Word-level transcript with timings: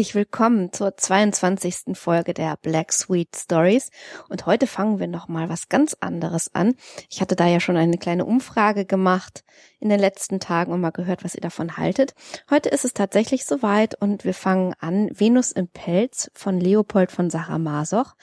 Herzlich 0.00 0.14
willkommen 0.14 0.72
zur 0.72 0.96
22. 0.96 1.92
Folge 1.92 2.32
der 2.32 2.56
Black 2.56 2.90
Sweet 2.90 3.36
Stories. 3.36 3.90
Und 4.30 4.46
heute 4.46 4.66
fangen 4.66 4.98
wir 4.98 5.06
nochmal 5.06 5.50
was 5.50 5.68
ganz 5.68 5.94
anderes 6.00 6.54
an. 6.54 6.74
Ich 7.10 7.20
hatte 7.20 7.36
da 7.36 7.46
ja 7.46 7.60
schon 7.60 7.76
eine 7.76 7.98
kleine 7.98 8.24
Umfrage 8.24 8.86
gemacht 8.86 9.44
in 9.78 9.90
den 9.90 10.00
letzten 10.00 10.40
Tagen 10.40 10.72
und 10.72 10.80
mal 10.80 10.88
gehört, 10.88 11.22
was 11.22 11.34
ihr 11.34 11.42
davon 11.42 11.76
haltet. 11.76 12.14
Heute 12.48 12.70
ist 12.70 12.86
es 12.86 12.94
tatsächlich 12.94 13.44
soweit 13.44 13.94
und 13.94 14.24
wir 14.24 14.32
fangen 14.32 14.72
an 14.80 15.10
Venus 15.12 15.52
im 15.52 15.68
Pelz 15.68 16.30
von 16.32 16.58
Leopold 16.58 17.12
von 17.12 17.28
Saramasoch. 17.28 18.14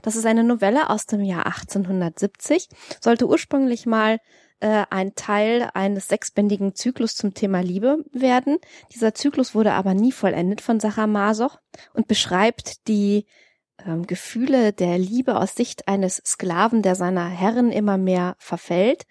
Das 0.00 0.16
ist 0.16 0.24
eine 0.24 0.42
Novelle 0.42 0.88
aus 0.88 1.04
dem 1.04 1.20
Jahr 1.20 1.44
1870, 1.44 2.70
sollte 2.98 3.28
ursprünglich 3.28 3.84
mal 3.84 4.20
äh, 4.60 4.84
ein 4.90 5.14
Teil 5.14 5.70
eines 5.74 6.08
sechsbändigen 6.08 6.74
Zyklus 6.74 7.14
zum 7.14 7.34
Thema 7.34 7.60
Liebe 7.60 8.04
werden. 8.12 8.58
Dieser 8.94 9.14
Zyklus 9.14 9.54
wurde 9.54 9.72
aber 9.72 9.94
nie 9.94 10.12
vollendet 10.12 10.60
von 10.60 10.80
Sarah 10.80 11.06
Masoch 11.06 11.58
und 11.92 12.08
beschreibt 12.08 12.88
die 12.88 13.26
ähm, 13.84 14.06
Gefühle 14.06 14.72
der 14.72 14.98
Liebe 14.98 15.36
aus 15.36 15.54
Sicht 15.54 15.88
eines 15.88 16.22
Sklaven, 16.24 16.82
der 16.82 16.94
seiner 16.94 17.28
Herrin 17.28 17.70
immer 17.70 17.98
mehr 17.98 18.36
verfällt. 18.38 19.04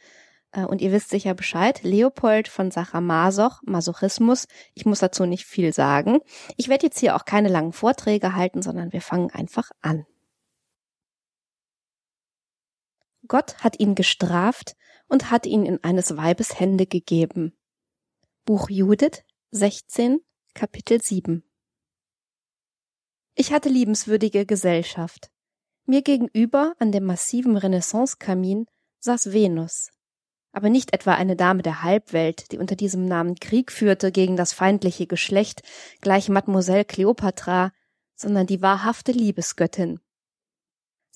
Äh, 0.51 0.66
und 0.66 0.81
ihr 0.81 0.91
wisst 0.91 1.09
sicher 1.09 1.33
Bescheid, 1.33 1.83
Leopold 1.83 2.47
von 2.47 2.71
Sarah 2.71 3.01
Masoch, 3.01 3.61
Masochismus. 3.66 4.47
Ich 4.73 4.85
muss 4.85 4.99
dazu 4.99 5.25
nicht 5.25 5.45
viel 5.45 5.73
sagen. 5.73 6.19
Ich 6.57 6.69
werde 6.69 6.88
jetzt 6.88 6.99
hier 6.99 7.16
auch 7.16 7.25
keine 7.25 7.49
langen 7.49 7.73
Vorträge 7.73 8.35
halten, 8.35 8.61
sondern 8.61 8.93
wir 8.93 9.01
fangen 9.01 9.29
einfach 9.31 9.71
an. 9.81 10.05
Gott 13.27 13.63
hat 13.63 13.79
ihn 13.79 13.95
gestraft, 13.95 14.75
und 15.08 15.31
hat 15.31 15.45
ihn 15.45 15.66
in 15.66 15.84
eines 15.84 16.17
Weibes 16.17 16.59
Hände 16.59 16.86
gegeben. 16.86 17.58
Buch 18.45 18.70
Judith 18.70 19.23
16, 19.52 20.20
Kapitel 20.53 21.02
7 21.02 21.44
Ich 23.36 23.53
hatte 23.53 23.70
liebenswürdige 23.70 24.45
Gesellschaft. 24.45 25.31
Mir 25.86 26.02
gegenüber 26.02 26.73
an 26.80 26.92
dem 26.92 27.06
massiven 27.06 27.58
Renaissancekamin 27.58 28.66
saß 29.00 29.31
Venus, 29.31 29.92
aber 30.52 30.70
nicht 30.70 30.94
etwa 30.94 31.14
eine 31.14 31.36
Dame 31.36 31.62
der 31.62 31.84
Halbwelt, 31.84 32.52
die 32.52 32.58
unter 32.58 32.75
diesem 32.75 33.06
Namen 33.06 33.36
Krieg 33.36 33.72
führte 33.72 34.12
gegen 34.12 34.35
das 34.35 34.53
feindliche 34.53 35.06
Geschlecht, 35.06 35.62
gleich 36.02 36.29
Mademoiselle 36.29 36.85
Cleopatra, 36.85 37.72
sondern 38.16 38.47
die 38.47 38.62
wahrhafte 38.62 39.12
Liebesgöttin. 39.12 40.00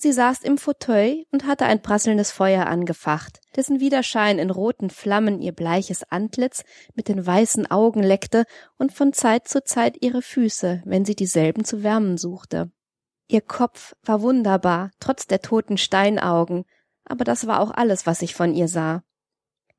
Sie 0.02 0.12
saß 0.12 0.44
im 0.44 0.56
Fauteuil 0.56 1.26
und 1.30 1.46
hatte 1.46 1.66
ein 1.66 1.82
prasselndes 1.82 2.32
Feuer 2.32 2.66
angefacht, 2.66 3.38
dessen 3.54 3.80
Widerschein 3.80 4.38
in 4.38 4.48
roten 4.48 4.88
Flammen 4.88 5.42
ihr 5.42 5.52
bleiches 5.52 6.04
Antlitz 6.04 6.64
mit 6.94 7.08
den 7.08 7.26
weißen 7.26 7.70
Augen 7.70 8.02
leckte 8.02 8.46
und 8.78 8.94
von 8.94 9.12
Zeit 9.12 9.46
zu 9.46 9.62
Zeit 9.62 9.98
ihre 10.00 10.22
Füße, 10.22 10.80
wenn 10.86 11.04
sie 11.04 11.14
dieselben 11.14 11.66
zu 11.66 11.82
wärmen 11.82 12.16
suchte. 12.16 12.72
Ihr 13.28 13.42
Kopf 13.42 13.94
war 14.02 14.22
wunderbar, 14.22 14.90
trotz 15.00 15.26
der 15.26 15.42
toten 15.42 15.76
Steinaugen, 15.76 16.64
aber 17.04 17.24
das 17.24 17.46
war 17.46 17.60
auch 17.60 17.70
alles, 17.70 18.06
was 18.06 18.22
ich 18.22 18.34
von 18.34 18.54
ihr 18.54 18.68
sah. 18.68 19.02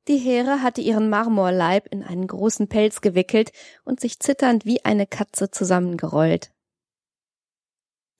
Die 0.08 0.20
Heere 0.20 0.62
hatte 0.62 0.82
ihren 0.82 1.10
Marmorleib 1.10 1.88
in 1.88 2.04
einen 2.04 2.28
großen 2.28 2.68
Pelz 2.68 3.02
gewickelt 3.02 3.52
und 3.86 4.00
sich 4.00 4.20
zitternd 4.20 4.66
wie 4.66 4.86
eine 4.86 5.08
Katze 5.08 5.50
zusammengerollt. 5.50 6.52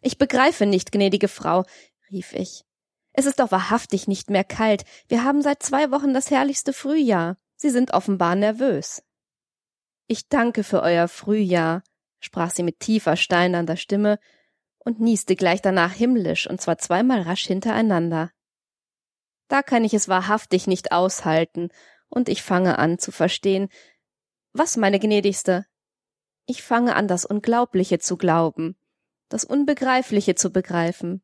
Ich 0.04 0.18
begreife 0.18 0.66
nicht, 0.66 0.92
gnädige 0.92 1.28
Frau, 1.28 1.64
rief 2.12 2.34
ich. 2.34 2.64
Es 3.14 3.26
ist 3.26 3.40
doch 3.40 3.52
wahrhaftig 3.52 4.08
nicht 4.08 4.30
mehr 4.30 4.44
kalt. 4.44 4.84
Wir 5.08 5.24
haben 5.24 5.42
seit 5.42 5.64
zwei 5.64 5.92
Wochen 5.92 6.14
das 6.14 6.32
herrlichste 6.32 6.74
Frühjahr. 6.74 7.38
Sie 7.56 7.70
sind 7.70 7.94
offenbar 7.94 8.36
nervös. 8.36 9.04
Ich 10.08 10.28
danke 10.30 10.64
für 10.64 10.82
euer 10.82 11.08
Frühjahr, 11.08 11.84
sprach 12.20 12.52
sie 12.52 12.64
mit 12.64 12.80
tiefer, 12.80 13.16
steinernder 13.16 13.78
Stimme 13.78 14.20
und 14.80 15.00
nieste 15.00 15.36
gleich 15.36 15.62
danach 15.62 15.94
himmlisch, 15.94 16.50
und 16.50 16.60
zwar 16.60 16.78
zweimal 16.78 17.22
rasch 17.22 17.46
hintereinander. 17.46 18.32
Da 19.48 19.62
kann 19.62 19.84
ich 19.84 19.94
es 19.94 20.08
wahrhaftig 20.10 20.68
nicht 20.68 20.92
aushalten, 20.92 21.70
und 22.10 22.30
ich 22.30 22.42
fange 22.42 22.78
an 22.80 23.00
zu 23.00 23.12
verstehen. 23.12 23.70
Was, 24.54 24.76
meine 24.76 25.00
gnädigste? 25.00 25.66
Ich 26.46 26.64
fange 26.64 26.96
an, 26.96 27.08
das 27.08 27.26
Unglaubliche 27.26 28.00
zu 28.00 28.18
glauben, 28.18 28.76
das 29.30 29.46
Unbegreifliche 29.46 30.36
zu 30.36 30.52
begreifen. 30.52 31.22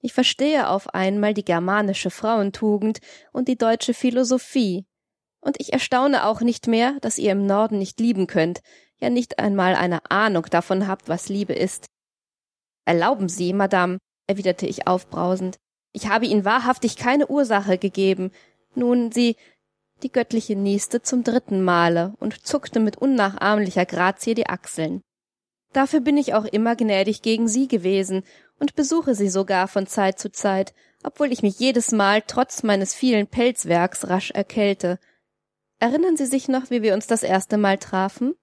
Ich 0.00 0.12
verstehe 0.12 0.68
auf 0.68 0.94
einmal 0.94 1.34
die 1.34 1.44
germanische 1.44 2.10
Frauentugend 2.10 3.00
und 3.32 3.48
die 3.48 3.56
deutsche 3.56 3.94
Philosophie. 3.94 4.86
Und 5.40 5.56
ich 5.60 5.72
erstaune 5.72 6.26
auch 6.26 6.40
nicht 6.40 6.66
mehr, 6.66 6.98
dass 7.00 7.18
ihr 7.18 7.32
im 7.32 7.46
Norden 7.46 7.78
nicht 7.78 8.00
lieben 8.00 8.26
könnt, 8.26 8.60
ja 8.98 9.10
nicht 9.10 9.38
einmal 9.38 9.74
eine 9.74 10.10
Ahnung 10.10 10.46
davon 10.50 10.86
habt, 10.86 11.08
was 11.08 11.28
Liebe 11.28 11.54
ist. 11.54 11.86
Erlauben 12.84 13.28
Sie, 13.28 13.52
Madame, 13.52 13.98
erwiderte 14.26 14.66
ich 14.66 14.86
aufbrausend, 14.86 15.56
ich 15.96 16.08
habe 16.08 16.26
Ihnen 16.26 16.44
wahrhaftig 16.44 16.96
keine 16.96 17.28
Ursache 17.28 17.78
gegeben. 17.78 18.30
Nun, 18.74 19.12
Sie, 19.12 19.34
die 20.02 20.12
Göttliche 20.12 20.54
nieste 20.54 21.00
zum 21.00 21.24
dritten 21.24 21.64
Male 21.64 22.12
und 22.20 22.46
zuckte 22.46 22.80
mit 22.80 22.98
unnachahmlicher 22.98 23.86
Grazie 23.86 24.34
die 24.34 24.46
Achseln. 24.46 25.00
Dafür 25.72 26.00
bin 26.00 26.18
ich 26.18 26.34
auch 26.34 26.44
immer 26.44 26.76
gnädig 26.76 27.22
gegen 27.22 27.48
Sie 27.48 27.66
gewesen 27.66 28.24
und 28.58 28.74
besuche 28.74 29.14
sie 29.14 29.28
sogar 29.28 29.68
von 29.68 29.86
Zeit 29.86 30.18
zu 30.18 30.30
Zeit, 30.30 30.74
obwohl 31.02 31.32
ich 31.32 31.42
mich 31.42 31.58
jedes 31.58 31.92
Mal 31.92 32.22
trotz 32.22 32.62
meines 32.62 32.94
vielen 32.94 33.26
Pelzwerks 33.26 34.08
rasch 34.08 34.30
erkälte. 34.30 34.98
Erinnern 35.78 36.16
Sie 36.16 36.26
sich 36.26 36.48
noch, 36.48 36.70
wie 36.70 36.82
wir 36.82 36.94
uns 36.94 37.06
das 37.06 37.22
erste 37.22 37.58
Mal 37.58 37.78
trafen? 37.78 38.34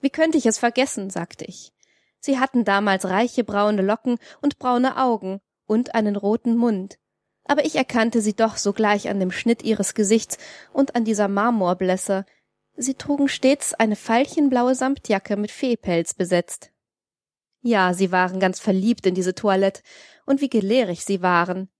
Wie 0.00 0.10
könnte 0.10 0.38
ich 0.38 0.46
es 0.46 0.58
vergessen, 0.58 1.10
sagte 1.10 1.44
ich. 1.44 1.72
Sie 2.20 2.38
hatten 2.38 2.64
damals 2.64 3.06
reiche 3.06 3.44
braune 3.44 3.82
Locken 3.82 4.18
und 4.40 4.58
braune 4.58 4.96
Augen 4.96 5.40
und 5.66 5.94
einen 5.94 6.16
roten 6.16 6.56
Mund. 6.56 6.98
Aber 7.44 7.64
ich 7.64 7.76
erkannte 7.76 8.22
sie 8.22 8.34
doch 8.34 8.56
sogleich 8.56 9.08
an 9.08 9.20
dem 9.20 9.30
Schnitt 9.30 9.62
ihres 9.62 9.94
Gesichts 9.94 10.38
und 10.72 10.94
an 10.94 11.04
dieser 11.04 11.28
Marmorblässe. 11.28 12.24
Sie 12.76 12.94
trugen 12.94 13.28
stets 13.28 13.74
eine 13.74 13.96
veilchenblaue 13.96 14.74
Samtjacke 14.74 15.36
mit 15.36 15.50
Fehpelz 15.50 16.14
besetzt. 16.14 16.70
Ja, 17.66 17.94
sie 17.94 18.12
waren 18.12 18.40
ganz 18.40 18.60
verliebt 18.60 19.06
in 19.06 19.14
diese 19.14 19.34
Toilette, 19.34 19.80
und 20.26 20.42
wie 20.42 20.50
gelehrig 20.50 21.02
sie 21.02 21.22
waren. 21.22 21.70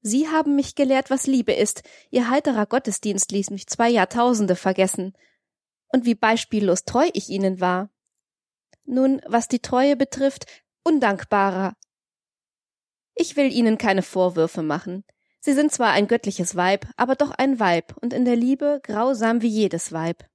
Sie 0.00 0.28
haben 0.28 0.54
mich 0.54 0.76
gelehrt, 0.76 1.10
was 1.10 1.26
Liebe 1.26 1.52
ist, 1.52 1.82
ihr 2.10 2.30
heiterer 2.30 2.66
Gottesdienst 2.66 3.32
ließ 3.32 3.50
mich 3.50 3.66
zwei 3.66 3.88
Jahrtausende 3.90 4.54
vergessen. 4.54 5.14
Und 5.88 6.04
wie 6.04 6.14
beispiellos 6.14 6.84
treu 6.84 7.08
ich 7.14 7.30
ihnen 7.30 7.60
war. 7.60 7.90
Nun, 8.84 9.20
was 9.26 9.48
die 9.48 9.58
Treue 9.58 9.96
betrifft, 9.96 10.46
undankbarer. 10.84 11.76
Ich 13.16 13.34
will 13.34 13.52
ihnen 13.52 13.76
keine 13.76 14.02
Vorwürfe 14.02 14.62
machen. 14.62 15.02
Sie 15.40 15.52
sind 15.52 15.72
zwar 15.72 15.90
ein 15.90 16.06
göttliches 16.06 16.54
Weib, 16.54 16.86
aber 16.96 17.16
doch 17.16 17.32
ein 17.32 17.58
Weib 17.58 17.96
und 18.00 18.12
in 18.12 18.24
der 18.24 18.36
Liebe 18.36 18.78
grausam 18.84 19.42
wie 19.42 19.48
jedes 19.48 19.90
Weib. 19.90 20.28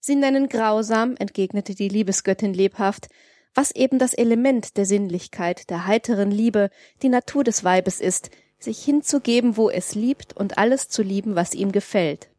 Sie 0.00 0.16
nennen 0.16 0.48
grausam, 0.48 1.14
entgegnete 1.16 1.74
die 1.74 1.88
Liebesgöttin 1.88 2.54
lebhaft, 2.54 3.08
was 3.54 3.70
eben 3.70 3.98
das 3.98 4.14
Element 4.14 4.76
der 4.76 4.86
Sinnlichkeit, 4.86 5.70
der 5.70 5.86
heiteren 5.86 6.30
Liebe, 6.30 6.70
die 7.02 7.08
Natur 7.08 7.44
des 7.44 7.64
Weibes 7.64 8.00
ist, 8.00 8.30
sich 8.58 8.84
hinzugeben, 8.84 9.56
wo 9.56 9.70
es 9.70 9.94
liebt 9.94 10.36
und 10.36 10.58
alles 10.58 10.88
zu 10.88 11.02
lieben, 11.02 11.36
was 11.36 11.54
ihm 11.54 11.72
gefällt. 11.72 12.30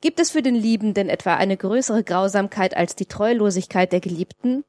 Gibt 0.00 0.18
es 0.18 0.30
für 0.30 0.42
den 0.42 0.56
Liebenden 0.56 1.08
etwa 1.08 1.36
eine 1.36 1.56
größere 1.56 2.02
Grausamkeit 2.02 2.76
als 2.76 2.96
die 2.96 3.06
Treulosigkeit 3.06 3.92
der 3.92 4.00
Geliebten? 4.00 4.64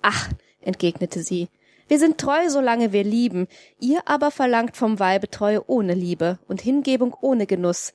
Ach, 0.00 0.30
entgegnete 0.62 1.22
sie, 1.22 1.48
wir 1.88 1.98
sind 1.98 2.16
treu, 2.16 2.48
solange 2.48 2.92
wir 2.92 3.04
lieben, 3.04 3.48
ihr 3.78 4.00
aber 4.06 4.30
verlangt 4.30 4.78
vom 4.78 4.98
Weibe 4.98 5.28
Treue 5.28 5.68
ohne 5.68 5.92
Liebe 5.92 6.38
und 6.48 6.62
Hingebung 6.62 7.14
ohne 7.20 7.46
Genuss. 7.46 7.92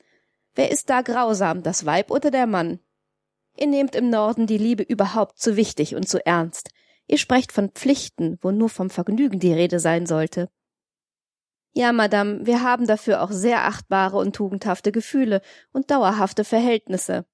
Wer 0.54 0.70
ist 0.70 0.92
da 0.92 1.02
grausam, 1.02 1.64
das 1.64 1.86
Weib 1.88 2.12
oder 2.12 2.30
der 2.30 2.46
Mann? 2.46 2.80
Ihr 3.60 3.68
nehmt 3.68 3.96
im 3.96 4.10
Norden 4.10 4.46
die 4.46 4.58
Liebe 4.58 4.84
überhaupt 4.84 5.40
zu 5.40 5.56
wichtig 5.56 5.96
und 5.96 6.08
zu 6.08 6.24
ernst. 6.26 6.70
Ihr 7.08 7.18
sprecht 7.18 7.52
von 7.52 7.70
Pflichten, 7.70 8.38
wo 8.42 8.52
nur 8.52 8.70
vom 8.70 8.90
Vergnügen 8.90 9.40
die 9.40 9.54
Rede 9.54 9.80
sein 9.80 10.06
sollte. 10.06 10.50
Ja, 11.74 11.92
Madame, 11.92 12.46
wir 12.46 12.62
haben 12.64 12.86
dafür 12.88 13.22
auch 13.22 13.32
sehr 13.32 13.66
achtbare 13.66 14.18
und 14.18 14.36
tugendhafte 14.36 14.92
Gefühle 14.92 15.42
und 15.72 15.90
dauerhafte 15.90 16.44
Verhältnisse. 16.44 17.26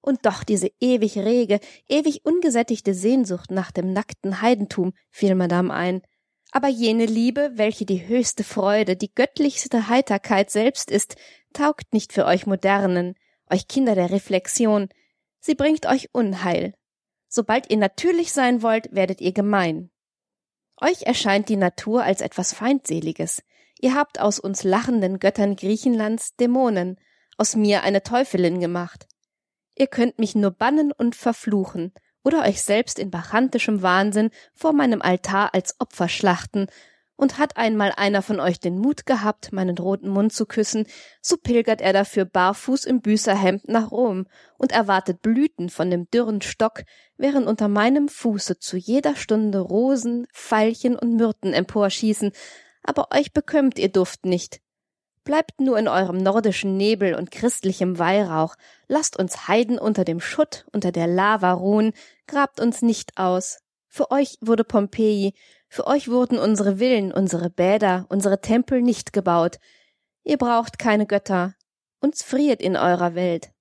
Und 0.00 0.24
doch 0.26 0.44
diese 0.44 0.70
ewig 0.80 1.18
rege, 1.18 1.60
ewig 1.88 2.24
ungesättigte 2.24 2.94
Sehnsucht 2.94 3.50
nach 3.50 3.70
dem 3.70 3.92
nackten 3.92 4.40
Heidentum, 4.40 4.92
fiel 5.10 5.34
Madame 5.34 5.72
ein. 5.72 6.02
Aber 6.50 6.68
jene 6.68 7.04
Liebe, 7.04 7.50
welche 7.54 7.84
die 7.84 8.06
höchste 8.06 8.44
Freude, 8.44 8.96
die 8.96 9.14
göttlichste 9.14 9.88
Heiterkeit 9.88 10.50
selbst 10.50 10.90
ist, 10.90 11.16
taugt 11.52 11.92
nicht 11.92 12.12
für 12.12 12.24
euch 12.24 12.46
Modernen, 12.46 13.14
euch 13.50 13.66
Kinder 13.68 13.94
der 13.94 14.10
Reflexion, 14.10 14.88
Sie 15.40 15.54
bringt 15.54 15.86
euch 15.86 16.08
Unheil. 16.12 16.74
Sobald 17.28 17.70
ihr 17.70 17.76
natürlich 17.76 18.32
sein 18.32 18.62
wollt, 18.62 18.88
werdet 18.92 19.20
ihr 19.20 19.32
gemein. 19.32 19.90
Euch 20.80 21.02
erscheint 21.02 21.48
die 21.48 21.56
Natur 21.56 22.02
als 22.02 22.20
etwas 22.20 22.52
Feindseliges. 22.52 23.42
Ihr 23.80 23.94
habt 23.94 24.20
aus 24.20 24.38
uns 24.38 24.64
lachenden 24.64 25.18
Göttern 25.18 25.56
Griechenlands 25.56 26.36
Dämonen, 26.36 26.98
aus 27.36 27.54
mir 27.54 27.82
eine 27.82 28.02
Teufelin 28.02 28.60
gemacht. 28.60 29.06
Ihr 29.76 29.86
könnt 29.86 30.18
mich 30.18 30.34
nur 30.34 30.50
bannen 30.50 30.92
und 30.92 31.14
verfluchen, 31.14 31.92
oder 32.24 32.42
euch 32.42 32.62
selbst 32.62 32.98
in 32.98 33.10
bachantischem 33.10 33.82
Wahnsinn 33.82 34.30
vor 34.54 34.72
meinem 34.72 35.00
Altar 35.00 35.54
als 35.54 35.76
Opfer 35.78 36.08
schlachten, 36.08 36.66
und 37.18 37.36
hat 37.36 37.56
einmal 37.56 37.92
einer 37.96 38.22
von 38.22 38.38
euch 38.38 38.60
den 38.60 38.78
Mut 38.78 39.04
gehabt, 39.04 39.52
meinen 39.52 39.76
roten 39.76 40.08
Mund 40.08 40.32
zu 40.32 40.46
küssen, 40.46 40.86
so 41.20 41.36
pilgert 41.36 41.80
er 41.80 41.92
dafür 41.92 42.24
barfuß 42.24 42.84
im 42.84 43.00
Büßerhemd 43.00 43.68
nach 43.68 43.90
Rom 43.90 44.26
und 44.56 44.70
erwartet 44.70 45.20
Blüten 45.20 45.68
von 45.68 45.90
dem 45.90 46.08
dürren 46.10 46.40
Stock, 46.40 46.84
während 47.16 47.48
unter 47.48 47.66
meinem 47.66 48.08
Fuße 48.08 48.60
zu 48.60 48.76
jeder 48.76 49.16
Stunde 49.16 49.58
Rosen, 49.58 50.28
Veilchen 50.32 50.96
und 50.96 51.16
Myrten 51.16 51.52
emporschießen, 51.52 52.30
aber 52.84 53.08
euch 53.10 53.32
bekömmt 53.32 53.80
ihr 53.80 53.88
Duft 53.90 54.24
nicht. 54.24 54.60
Bleibt 55.24 55.60
nur 55.60 55.76
in 55.76 55.88
eurem 55.88 56.18
nordischen 56.18 56.76
Nebel 56.76 57.16
und 57.16 57.32
christlichem 57.32 57.98
Weihrauch, 57.98 58.54
lasst 58.86 59.18
uns 59.18 59.48
Heiden 59.48 59.78
unter 59.80 60.04
dem 60.04 60.20
Schutt, 60.20 60.66
unter 60.72 60.92
der 60.92 61.08
Lava 61.08 61.52
ruhen, 61.52 61.92
grabt 62.28 62.60
uns 62.60 62.80
nicht 62.80 63.18
aus. 63.18 63.58
Für 63.88 64.12
euch 64.12 64.36
wurde 64.40 64.64
Pompeji, 64.64 65.34
für 65.68 65.86
euch 65.86 66.08
wurden 66.08 66.38
unsere 66.38 66.76
Villen, 66.76 67.12
unsere 67.12 67.50
Bäder, 67.50 68.06
unsere 68.08 68.40
Tempel 68.40 68.80
nicht 68.82 69.12
gebaut. 69.12 69.58
Ihr 70.24 70.38
braucht 70.38 70.78
keine 70.78 71.06
Götter. 71.06 71.54
Uns 72.00 72.22
friert 72.22 72.62
in 72.62 72.76
eurer 72.76 73.14
Welt. 73.14 73.52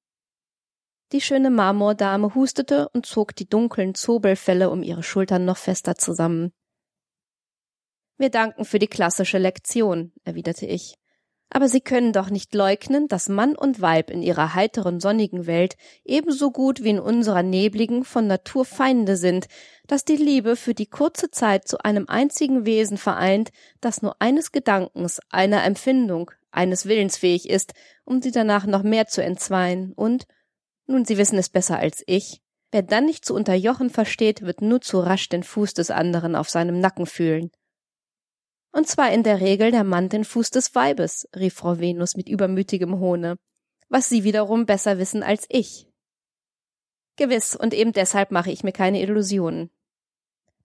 Die 1.11 1.21
schöne 1.21 1.49
Marmordame 1.49 2.35
hustete 2.35 2.89
und 2.89 3.05
zog 3.05 3.35
die 3.35 3.47
dunklen 3.47 3.95
Zobelfelle 3.95 4.69
um 4.69 4.83
ihre 4.83 5.03
Schultern 5.03 5.45
noch 5.45 5.57
fester 5.57 5.95
zusammen. 5.95 6.53
Wir 8.17 8.29
danken 8.29 8.65
für 8.65 8.79
die 8.79 8.87
klassische 8.87 9.37
Lektion, 9.37 10.11
erwiderte 10.23 10.65
ich. 10.65 10.95
Aber 11.49 11.69
Sie 11.69 11.79
können 11.79 12.11
doch 12.11 12.29
nicht 12.29 12.53
leugnen, 12.53 13.07
dass 13.07 13.29
Mann 13.29 13.55
und 13.55 13.81
Weib 13.81 14.09
in 14.09 14.21
ihrer 14.21 14.53
heiteren 14.53 14.99
sonnigen 14.99 15.47
Welt 15.47 15.77
ebenso 16.03 16.51
gut 16.51 16.83
wie 16.83 16.89
in 16.89 16.99
unserer 16.99 17.41
nebligen 17.41 18.03
von 18.03 18.27
Natur 18.27 18.65
Feinde 18.65 19.15
sind, 19.15 19.47
dass 19.87 20.03
die 20.03 20.17
Liebe 20.17 20.57
für 20.57 20.73
die 20.73 20.87
kurze 20.87 21.31
Zeit 21.31 21.67
zu 21.67 21.77
einem 21.79 22.09
einzigen 22.09 22.65
Wesen 22.65 22.97
vereint, 22.97 23.51
das 23.79 24.01
nur 24.01 24.21
eines 24.21 24.51
Gedankens, 24.51 25.21
einer 25.29 25.63
Empfindung, 25.63 26.31
eines 26.51 26.85
Willens 26.85 27.17
fähig 27.17 27.49
ist, 27.49 27.73
um 28.03 28.21
sie 28.21 28.31
danach 28.31 28.65
noch 28.65 28.83
mehr 28.83 29.07
zu 29.07 29.23
entzweien 29.23 29.93
und, 29.93 30.25
nun 30.85 31.05
Sie 31.05 31.17
wissen 31.17 31.37
es 31.37 31.49
besser 31.49 31.77
als 31.77 32.03
ich, 32.07 32.41
wer 32.71 32.81
dann 32.81 33.05
nicht 33.05 33.25
zu 33.25 33.33
unterjochen 33.33 33.89
versteht, 33.89 34.41
wird 34.41 34.61
nur 34.61 34.81
zu 34.81 34.99
rasch 34.99 35.29
den 35.29 35.43
Fuß 35.43 35.73
des 35.73 35.91
anderen 35.91 36.35
auf 36.35 36.49
seinem 36.49 36.79
Nacken 36.79 37.05
fühlen. 37.05 37.51
Und 38.77 38.87
zwar 38.87 39.11
in 39.11 39.23
der 39.23 39.41
Regel 39.41 39.71
der 39.71 39.83
Mann 39.83 40.07
den 40.07 40.23
Fuß 40.23 40.51
des 40.51 40.75
Weibes, 40.75 41.27
rief 41.35 41.55
Frau 41.55 41.79
Venus 41.79 42.15
mit 42.15 42.29
übermütigem 42.29 42.99
Hohne, 42.99 43.39
was 43.89 44.07
Sie 44.07 44.23
wiederum 44.23 44.67
besser 44.67 44.99
wissen 44.99 45.23
als 45.23 45.47
ich. 45.49 45.89
Gewiss, 47.15 47.55
und 47.55 47.73
eben 47.73 47.91
deshalb 47.91 48.29
mache 48.29 48.51
ich 48.51 48.63
mir 48.63 48.73
keine 48.73 49.01
Illusionen. 49.01 49.71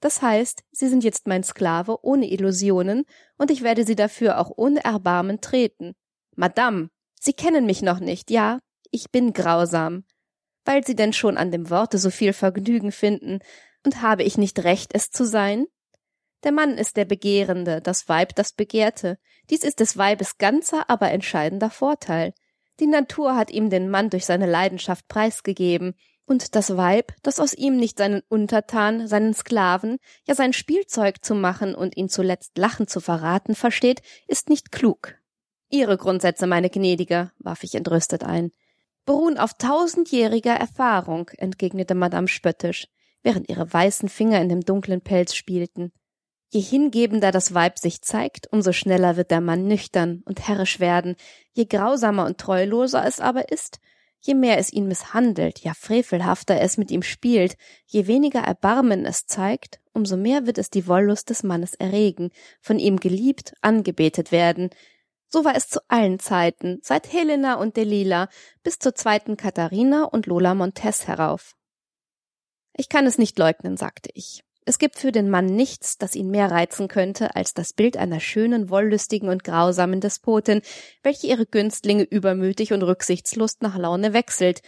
Das 0.00 0.20
heißt, 0.20 0.62
Sie 0.72 0.88
sind 0.88 1.04
jetzt 1.04 1.26
mein 1.26 1.42
Sklave 1.42 2.04
ohne 2.04 2.30
Illusionen, 2.30 3.06
und 3.38 3.50
ich 3.50 3.62
werde 3.62 3.82
Sie 3.86 3.96
dafür 3.96 4.38
auch 4.38 4.52
ohne 4.54 4.84
Erbarmen 4.84 5.40
treten. 5.40 5.94
Madame, 6.36 6.90
Sie 7.18 7.32
kennen 7.32 7.64
mich 7.64 7.80
noch 7.80 7.98
nicht, 7.98 8.30
ja, 8.30 8.58
ich 8.90 9.10
bin 9.10 9.32
grausam. 9.32 10.04
Weil 10.66 10.84
Sie 10.84 10.96
denn 10.96 11.14
schon 11.14 11.38
an 11.38 11.50
dem 11.50 11.70
Worte 11.70 11.96
so 11.96 12.10
viel 12.10 12.34
Vergnügen 12.34 12.92
finden, 12.92 13.38
und 13.86 14.02
habe 14.02 14.22
ich 14.22 14.36
nicht 14.36 14.64
recht, 14.64 14.90
es 14.92 15.10
zu 15.10 15.24
sein? 15.24 15.64
Der 16.44 16.52
Mann 16.52 16.76
ist 16.76 16.96
der 16.96 17.04
Begehrende, 17.04 17.80
das 17.80 18.08
Weib 18.08 18.34
das 18.34 18.52
Begehrte. 18.52 19.18
Dies 19.50 19.62
ist 19.62 19.80
des 19.80 19.96
Weibes 19.96 20.38
ganzer, 20.38 20.88
aber 20.90 21.10
entscheidender 21.10 21.70
Vorteil. 21.70 22.34
Die 22.80 22.86
Natur 22.86 23.36
hat 23.36 23.50
ihm 23.50 23.70
den 23.70 23.88
Mann 23.88 24.10
durch 24.10 24.26
seine 24.26 24.46
Leidenschaft 24.46 25.06
preisgegeben, 25.08 25.94
und 26.24 26.54
das 26.54 26.76
Weib, 26.76 27.12
das 27.22 27.40
aus 27.40 27.52
ihm 27.52 27.76
nicht 27.76 27.98
seinen 27.98 28.22
Untertan, 28.28 29.06
seinen 29.08 29.34
Sklaven, 29.34 29.98
ja 30.26 30.34
sein 30.34 30.52
Spielzeug 30.52 31.24
zu 31.24 31.34
machen 31.34 31.74
und 31.74 31.96
ihn 31.96 32.08
zuletzt 32.08 32.56
lachend 32.56 32.90
zu 32.90 33.00
verraten 33.00 33.54
versteht, 33.54 34.02
ist 34.28 34.48
nicht 34.48 34.72
klug. 34.72 35.16
Ihre 35.68 35.96
Grundsätze, 35.96 36.46
meine 36.46 36.70
Gnädige, 36.70 37.32
warf 37.38 37.64
ich 37.64 37.74
entrüstet 37.74 38.24
ein, 38.24 38.52
beruhen 39.04 39.36
auf 39.36 39.54
tausendjähriger 39.54 40.54
Erfahrung, 40.54 41.28
entgegnete 41.36 41.94
Madame 41.94 42.28
spöttisch, 42.28 42.86
während 43.22 43.48
ihre 43.48 43.70
weißen 43.72 44.08
Finger 44.08 44.40
in 44.40 44.48
dem 44.48 44.60
dunklen 44.60 45.00
Pelz 45.00 45.34
spielten. 45.34 45.92
Je 46.54 46.60
hingebender 46.60 47.30
das 47.30 47.54
Weib 47.54 47.78
sich 47.78 48.02
zeigt, 48.02 48.52
umso 48.52 48.72
schneller 48.72 49.16
wird 49.16 49.30
der 49.30 49.40
Mann 49.40 49.66
nüchtern 49.66 50.22
und 50.26 50.46
herrisch 50.46 50.80
werden, 50.80 51.16
je 51.54 51.64
grausamer 51.64 52.26
und 52.26 52.36
treuloser 52.36 53.06
es 53.06 53.20
aber 53.20 53.50
ist, 53.50 53.80
je 54.20 54.34
mehr 54.34 54.58
es 54.58 54.70
ihn 54.70 54.86
misshandelt, 54.86 55.60
ja 55.60 55.72
frevelhafter 55.72 56.60
es 56.60 56.76
mit 56.76 56.90
ihm 56.90 57.02
spielt, 57.02 57.56
je 57.86 58.06
weniger 58.06 58.40
Erbarmen 58.40 59.06
es 59.06 59.24
zeigt, 59.24 59.80
umso 59.94 60.18
mehr 60.18 60.44
wird 60.44 60.58
es 60.58 60.68
die 60.68 60.86
Wollust 60.86 61.30
des 61.30 61.42
Mannes 61.42 61.72
erregen, 61.72 62.30
von 62.60 62.78
ihm 62.78 62.98
geliebt, 63.00 63.54
angebetet 63.62 64.30
werden. 64.30 64.68
So 65.30 65.46
war 65.46 65.56
es 65.56 65.70
zu 65.70 65.80
allen 65.88 66.18
Zeiten, 66.18 66.80
seit 66.82 67.10
Helena 67.10 67.54
und 67.54 67.78
Delila 67.78 68.28
bis 68.62 68.78
zur 68.78 68.94
zweiten 68.94 69.38
Katharina 69.38 70.04
und 70.04 70.26
Lola 70.26 70.54
Montes 70.54 71.08
herauf. 71.08 71.56
Ich 72.76 72.90
kann 72.90 73.06
es 73.06 73.16
nicht 73.16 73.38
leugnen, 73.38 73.78
sagte 73.78 74.10
ich. 74.12 74.44
Es 74.64 74.78
gibt 74.78 74.96
für 74.96 75.10
den 75.10 75.28
Mann 75.28 75.46
nichts, 75.46 75.98
das 75.98 76.14
ihn 76.14 76.30
mehr 76.30 76.50
reizen 76.50 76.86
könnte, 76.86 77.34
als 77.34 77.52
das 77.52 77.72
Bild 77.72 77.96
einer 77.96 78.20
schönen, 78.20 78.70
wollüstigen 78.70 79.28
und 79.28 79.42
grausamen 79.42 80.00
Despotin, 80.00 80.62
welche 81.02 81.26
ihre 81.26 81.46
Günstlinge 81.46 82.04
übermütig 82.04 82.72
und 82.72 82.82
rücksichtslos 82.82 83.56
nach 83.60 83.76
Laune 83.76 84.12
wechselt 84.12 84.62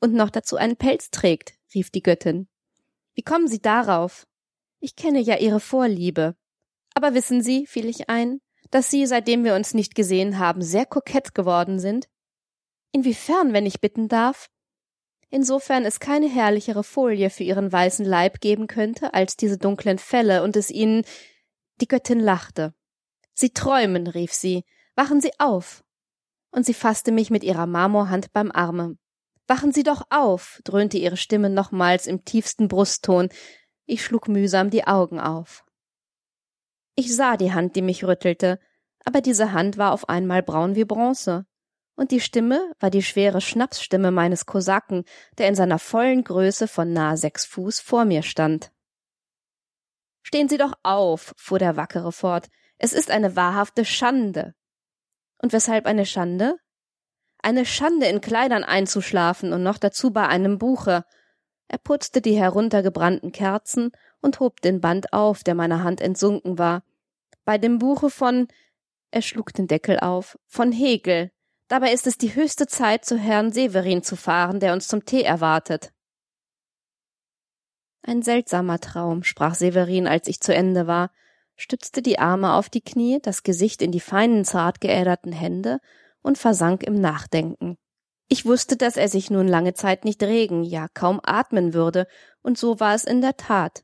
und 0.00 0.12
noch 0.12 0.30
dazu 0.30 0.56
einen 0.56 0.76
Pelz 0.76 1.10
trägt, 1.10 1.54
rief 1.72 1.90
die 1.90 2.02
Göttin. 2.02 2.48
Wie 3.14 3.22
kommen 3.22 3.46
Sie 3.46 3.60
darauf? 3.60 4.26
Ich 4.80 4.96
kenne 4.96 5.20
ja 5.20 5.38
Ihre 5.38 5.60
Vorliebe. 5.60 6.34
Aber 6.94 7.14
wissen 7.14 7.42
Sie, 7.42 7.66
fiel 7.66 7.88
ich 7.88 8.10
ein, 8.10 8.40
dass 8.70 8.90
Sie, 8.90 9.06
seitdem 9.06 9.44
wir 9.44 9.54
uns 9.54 9.74
nicht 9.74 9.94
gesehen 9.94 10.40
haben, 10.40 10.62
sehr 10.62 10.86
kokett 10.86 11.34
geworden 11.34 11.78
sind? 11.78 12.08
Inwiefern, 12.90 13.52
wenn 13.52 13.66
ich 13.66 13.80
bitten 13.80 14.08
darf? 14.08 14.50
Insofern 15.32 15.84
es 15.84 15.98
keine 15.98 16.28
herrlichere 16.28 16.84
Folie 16.84 17.30
für 17.30 17.42
ihren 17.42 17.72
weißen 17.72 18.04
Leib 18.04 18.40
geben 18.40 18.68
könnte 18.68 19.14
als 19.14 19.36
diese 19.36 19.58
dunklen 19.58 19.98
Felle 19.98 20.44
und 20.44 20.56
es 20.56 20.70
ihnen 20.70 21.04
die 21.80 21.88
Göttin 21.88 22.20
lachte. 22.20 22.74
Sie 23.32 23.50
träumen, 23.50 24.06
rief 24.06 24.32
sie, 24.32 24.64
wachen 24.94 25.20
Sie 25.20 25.32
auf. 25.38 25.82
Und 26.50 26.66
sie 26.66 26.74
fasste 26.74 27.12
mich 27.12 27.30
mit 27.30 27.44
ihrer 27.44 27.66
Marmorhand 27.66 28.32
beim 28.34 28.52
Arme. 28.52 28.98
Wachen 29.46 29.72
Sie 29.72 29.82
doch 29.82 30.02
auf, 30.10 30.60
dröhnte 30.64 30.98
ihre 30.98 31.16
Stimme 31.16 31.48
nochmals 31.48 32.06
im 32.06 32.24
tiefsten 32.26 32.68
Brustton. 32.68 33.30
Ich 33.86 34.04
schlug 34.04 34.28
mühsam 34.28 34.68
die 34.68 34.86
Augen 34.86 35.18
auf. 35.18 35.64
Ich 36.94 37.16
sah 37.16 37.38
die 37.38 37.54
Hand, 37.54 37.74
die 37.74 37.82
mich 37.82 38.04
rüttelte, 38.04 38.60
aber 39.06 39.22
diese 39.22 39.52
Hand 39.52 39.78
war 39.78 39.92
auf 39.92 40.10
einmal 40.10 40.42
braun 40.42 40.76
wie 40.76 40.84
Bronze 40.84 41.46
und 41.94 42.10
die 42.10 42.20
Stimme 42.20 42.72
war 42.80 42.90
die 42.90 43.02
schwere 43.02 43.40
Schnapsstimme 43.40 44.10
meines 44.10 44.46
Kosaken, 44.46 45.04
der 45.38 45.48
in 45.48 45.54
seiner 45.54 45.78
vollen 45.78 46.24
Größe 46.24 46.68
von 46.68 46.92
nahe 46.92 47.16
sechs 47.16 47.44
Fuß 47.44 47.80
vor 47.80 48.04
mir 48.04 48.22
stand. 48.22 48.72
Stehen 50.22 50.48
Sie 50.48 50.58
doch 50.58 50.72
auf, 50.82 51.34
fuhr 51.36 51.58
der 51.58 51.76
Wackere 51.76 52.12
fort, 52.12 52.48
es 52.78 52.92
ist 52.92 53.10
eine 53.10 53.36
wahrhafte 53.36 53.84
Schande. 53.84 54.54
Und 55.38 55.52
weshalb 55.52 55.86
eine 55.86 56.06
Schande? 56.06 56.56
Eine 57.42 57.66
Schande, 57.66 58.06
in 58.06 58.20
Kleidern 58.20 58.64
einzuschlafen 58.64 59.52
und 59.52 59.62
noch 59.62 59.78
dazu 59.78 60.12
bei 60.12 60.26
einem 60.26 60.58
Buche. 60.58 61.04
Er 61.68 61.78
putzte 61.78 62.20
die 62.20 62.36
heruntergebrannten 62.36 63.32
Kerzen 63.32 63.90
und 64.20 64.40
hob 64.40 64.60
den 64.60 64.80
Band 64.80 65.12
auf, 65.12 65.42
der 65.42 65.54
meiner 65.54 65.82
Hand 65.82 66.00
entsunken 66.00 66.58
war. 66.58 66.84
Bei 67.44 67.58
dem 67.58 67.78
Buche 67.78 68.10
von 68.10 68.48
er 69.10 69.22
schlug 69.22 69.52
den 69.52 69.66
Deckel 69.66 70.00
auf, 70.00 70.38
von 70.46 70.72
Hegel, 70.72 71.30
Dabei 71.72 71.94
ist 71.94 72.06
es 72.06 72.18
die 72.18 72.34
höchste 72.34 72.66
Zeit, 72.66 73.06
zu 73.06 73.16
Herrn 73.16 73.50
Severin 73.50 74.02
zu 74.02 74.14
fahren, 74.14 74.60
der 74.60 74.74
uns 74.74 74.88
zum 74.88 75.06
Tee 75.06 75.22
erwartet. 75.22 75.90
Ein 78.02 78.20
seltsamer 78.20 78.78
Traum, 78.78 79.22
sprach 79.22 79.54
Severin, 79.54 80.06
als 80.06 80.28
ich 80.28 80.40
zu 80.40 80.54
Ende 80.54 80.86
war, 80.86 81.10
stützte 81.56 82.02
die 82.02 82.18
Arme 82.18 82.52
auf 82.52 82.68
die 82.68 82.82
Knie, 82.82 83.20
das 83.22 83.42
Gesicht 83.42 83.80
in 83.80 83.90
die 83.90 84.00
feinen, 84.00 84.44
zart 84.44 84.82
geäderten 84.82 85.32
Hände 85.32 85.78
und 86.20 86.36
versank 86.36 86.82
im 86.82 87.00
Nachdenken. 87.00 87.78
Ich 88.28 88.44
wusste, 88.44 88.76
dass 88.76 88.98
er 88.98 89.08
sich 89.08 89.30
nun 89.30 89.48
lange 89.48 89.72
Zeit 89.72 90.04
nicht 90.04 90.22
regen, 90.22 90.64
ja 90.64 90.88
kaum 90.92 91.22
atmen 91.22 91.72
würde, 91.72 92.06
und 92.42 92.58
so 92.58 92.80
war 92.80 92.94
es 92.94 93.04
in 93.04 93.22
der 93.22 93.38
Tat. 93.38 93.82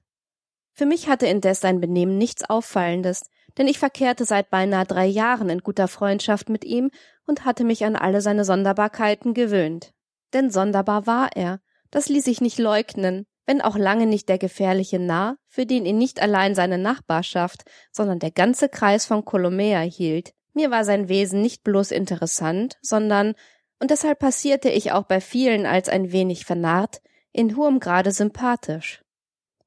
Für 0.75 0.85
mich 0.85 1.09
hatte 1.09 1.27
indes 1.27 1.61
sein 1.61 1.81
Benehmen 1.81 2.19
nichts 2.19 2.51
Auffallendes, 2.51 3.31
denn 3.59 3.67
ich 3.67 3.79
verkehrte 3.79 4.25
seit 4.25 4.51
beinahe 4.51 4.87
drei 4.87 5.07
Jahren 5.07 5.51
in 5.51 5.59
guter 5.59 5.89
Freundschaft 5.89 6.49
mit 6.49 6.65
ihm 6.65 6.91
und 7.27 7.45
hatte 7.45 7.65
mich 7.65 7.85
an 7.85 7.97
alle 7.97 8.23
seine 8.23 8.45
Sonderbarkeiten 8.45 9.35
gewöhnt. 9.35 9.93
Denn 10.33 10.51
sonderbar 10.51 11.07
war 11.07 11.31
er, 11.35 11.61
das 11.91 12.09
ließ 12.09 12.25
sich 12.25 12.41
nicht 12.41 12.59
leugnen, 12.59 13.27
wenn 13.47 13.61
auch 13.63 13.77
lange 13.77 14.07
nicht 14.07 14.29
der 14.29 14.39
gefährliche 14.39 14.99
Narr, 14.99 15.37
für 15.49 15.67
den 15.67 15.87
ihn 15.87 15.99
nicht 15.99 16.21
allein 16.21 16.55
seine 16.55 16.79
Nachbarschaft, 16.79 17.65
sondern 17.91 18.19
der 18.19 18.31
ganze 18.31 18.69
Kreis 18.69 19.07
von 19.07 19.25
Kolomea 19.25 19.81
hielt. 19.81 20.35
Mir 20.53 20.71
war 20.71 20.85
sein 20.85 21.09
Wesen 21.09 21.41
nicht 21.41 21.65
bloß 21.65 21.91
interessant, 21.91 22.77
sondern, 22.83 23.35
und 23.81 23.91
deshalb 23.91 24.19
passierte 24.19 24.69
ich 24.69 24.93
auch 24.93 25.05
bei 25.05 25.21
vielen 25.21 25.67
als 25.67 25.89
ein 25.89 26.13
wenig 26.13 26.45
vernarrt, 26.45 27.01
in 27.33 27.57
hohem 27.57 27.81
Grade 27.81 28.11
sympathisch. 28.13 29.03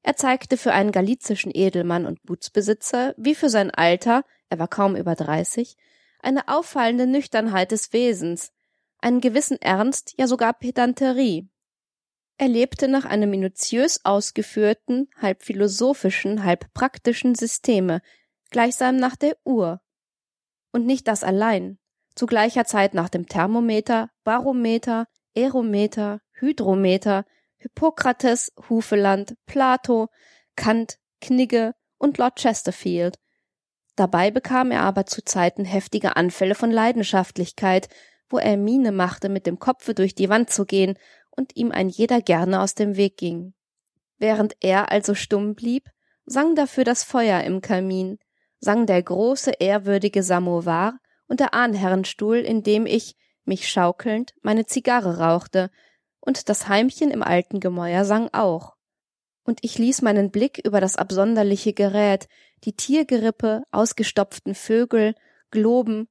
Er 0.02 0.16
zeigte 0.16 0.56
für 0.56 0.72
einen 0.72 0.92
galizischen 0.92 1.52
Edelmann 1.54 2.06
und 2.06 2.22
Gutsbesitzer, 2.26 3.14
wie 3.16 3.34
für 3.34 3.48
sein 3.48 3.70
Alter, 3.70 4.24
er 4.48 4.58
war 4.58 4.68
kaum 4.68 4.96
über 4.96 5.14
dreißig, 5.14 5.76
eine 6.20 6.48
auffallende 6.48 7.06
Nüchternheit 7.06 7.70
des 7.70 7.92
Wesens, 7.92 8.52
einen 8.98 9.20
gewissen 9.20 9.60
Ernst, 9.60 10.14
ja 10.18 10.26
sogar 10.26 10.54
Pedanterie. 10.54 11.48
Er 12.38 12.48
lebte 12.48 12.88
nach 12.88 13.04
einem 13.04 13.30
minutiös 13.30 14.04
ausgeführten, 14.04 15.08
halb 15.20 15.42
philosophischen, 15.42 16.44
halb 16.44 16.72
praktischen 16.74 17.34
Systeme, 17.34 18.00
gleichsam 18.50 18.96
nach 18.96 19.16
der 19.16 19.36
Uhr. 19.44 19.80
Und 20.72 20.86
nicht 20.86 21.06
das 21.06 21.22
allein, 21.22 21.78
zu 22.14 22.26
gleicher 22.26 22.64
Zeit 22.64 22.94
nach 22.94 23.08
dem 23.08 23.26
Thermometer, 23.26 24.10
Barometer, 24.24 25.06
Aerometer, 25.36 26.20
Hydrometer, 26.32 27.24
Hippokrates, 27.62 28.52
Hufeland, 28.68 29.34
Plato, 29.46 30.08
Kant, 30.56 30.98
Knigge 31.20 31.74
und 31.98 32.18
Lord 32.18 32.38
Chesterfield. 32.38 33.18
Dabei 33.94 34.30
bekam 34.30 34.70
er 34.70 34.82
aber 34.82 35.06
zu 35.06 35.24
Zeiten 35.24 35.64
heftige 35.64 36.16
Anfälle 36.16 36.54
von 36.54 36.70
Leidenschaftlichkeit, 36.70 37.88
wo 38.28 38.38
er 38.38 38.56
Miene 38.56 38.92
machte, 38.92 39.28
mit 39.28 39.46
dem 39.46 39.58
Kopfe 39.58 39.94
durch 39.94 40.14
die 40.14 40.28
Wand 40.28 40.50
zu 40.50 40.64
gehen 40.64 40.98
und 41.30 41.56
ihm 41.56 41.70
ein 41.70 41.88
jeder 41.88 42.20
gerne 42.20 42.60
aus 42.60 42.74
dem 42.74 42.96
Weg 42.96 43.16
ging. 43.16 43.54
Während 44.18 44.56
er 44.60 44.90
also 44.90 45.14
stumm 45.14 45.54
blieb, 45.54 45.88
sang 46.24 46.54
dafür 46.54 46.84
das 46.84 47.04
Feuer 47.04 47.42
im 47.42 47.60
Kamin, 47.60 48.18
sang 48.58 48.86
der 48.86 49.02
große, 49.02 49.52
ehrwürdige 49.58 50.22
Samovar 50.22 50.98
und 51.26 51.40
der 51.40 51.54
Ahnherrenstuhl, 51.54 52.38
in 52.38 52.62
dem 52.62 52.86
ich, 52.86 53.16
mich 53.44 53.68
schaukelnd, 53.68 54.32
meine 54.42 54.66
Zigarre 54.66 55.18
rauchte, 55.18 55.70
und 56.22 56.48
das 56.48 56.68
Heimchen 56.68 57.10
im 57.10 57.22
alten 57.22 57.60
Gemäuer 57.60 58.04
sang 58.04 58.30
auch. 58.32 58.76
Und 59.44 59.58
ich 59.62 59.76
ließ 59.76 60.02
meinen 60.02 60.30
Blick 60.30 60.60
über 60.64 60.80
das 60.80 60.96
absonderliche 60.96 61.72
Gerät, 61.72 62.28
die 62.64 62.74
Tiergerippe, 62.74 63.64
ausgestopften 63.72 64.54
Vögel, 64.54 65.14
Globen, 65.50 66.08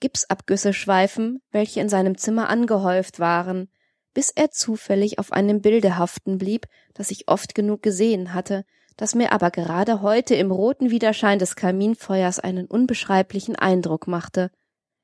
Gipsabgüsse 0.00 0.74
schweifen, 0.74 1.42
welche 1.50 1.80
in 1.80 1.88
seinem 1.88 2.18
Zimmer 2.18 2.50
angehäuft 2.50 3.20
waren, 3.20 3.70
bis 4.12 4.30
er 4.30 4.50
zufällig 4.50 5.18
auf 5.18 5.32
einem 5.32 5.62
Bilde 5.62 5.96
haften 5.96 6.36
blieb, 6.36 6.66
das 6.92 7.10
ich 7.10 7.28
oft 7.28 7.54
genug 7.54 7.82
gesehen 7.82 8.34
hatte, 8.34 8.64
das 8.96 9.14
mir 9.14 9.32
aber 9.32 9.50
gerade 9.50 10.02
heute 10.02 10.34
im 10.34 10.50
roten 10.52 10.90
Widerschein 10.90 11.38
des 11.38 11.56
Kaminfeuers 11.56 12.38
einen 12.38 12.66
unbeschreiblichen 12.66 13.56
Eindruck 13.56 14.06
machte. 14.06 14.50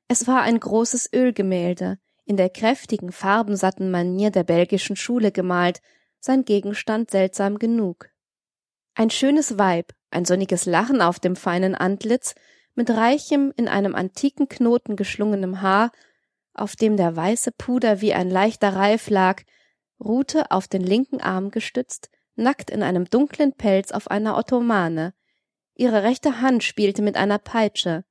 Es 0.07 0.27
war 0.27 0.43
ein 0.43 0.59
großes 0.59 1.09
Ölgemälde, 1.13 1.97
in 2.25 2.37
der 2.37 2.49
kräftigen, 2.49 3.11
farbensatten 3.11 3.91
Manier 3.91 4.31
der 4.31 4.43
belgischen 4.43 4.95
Schule 4.95 5.31
gemalt, 5.31 5.81
sein 6.19 6.45
Gegenstand 6.45 7.11
seltsam 7.11 7.57
genug. 7.57 8.09
Ein 8.93 9.09
schönes 9.09 9.57
Weib, 9.57 9.93
ein 10.11 10.25
sonniges 10.25 10.65
Lachen 10.65 11.01
auf 11.01 11.19
dem 11.19 11.35
feinen 11.35 11.75
Antlitz, 11.75 12.35
mit 12.75 12.89
reichem, 12.89 13.53
in 13.57 13.67
einem 13.67 13.95
antiken 13.95 14.47
Knoten 14.47 14.95
geschlungenem 14.95 15.61
Haar, 15.61 15.91
auf 16.53 16.75
dem 16.75 16.97
der 16.97 17.15
weiße 17.15 17.51
Puder 17.51 18.01
wie 18.01 18.13
ein 18.13 18.29
leichter 18.29 18.75
Reif 18.75 19.09
lag, 19.09 19.43
ruhte 19.99 20.51
auf 20.51 20.67
den 20.67 20.81
linken 20.81 21.21
Arm 21.21 21.51
gestützt, 21.51 22.09
nackt 22.35 22.69
in 22.69 22.83
einem 22.83 23.05
dunklen 23.05 23.53
Pelz 23.53 23.91
auf 23.91 24.09
einer 24.09 24.37
Ottomane. 24.37 25.13
Ihre 25.75 26.03
rechte 26.03 26.41
Hand 26.41 26.63
spielte 26.63 27.01
mit 27.01 27.15
einer 27.15 27.39
Peitsche, 27.39 28.03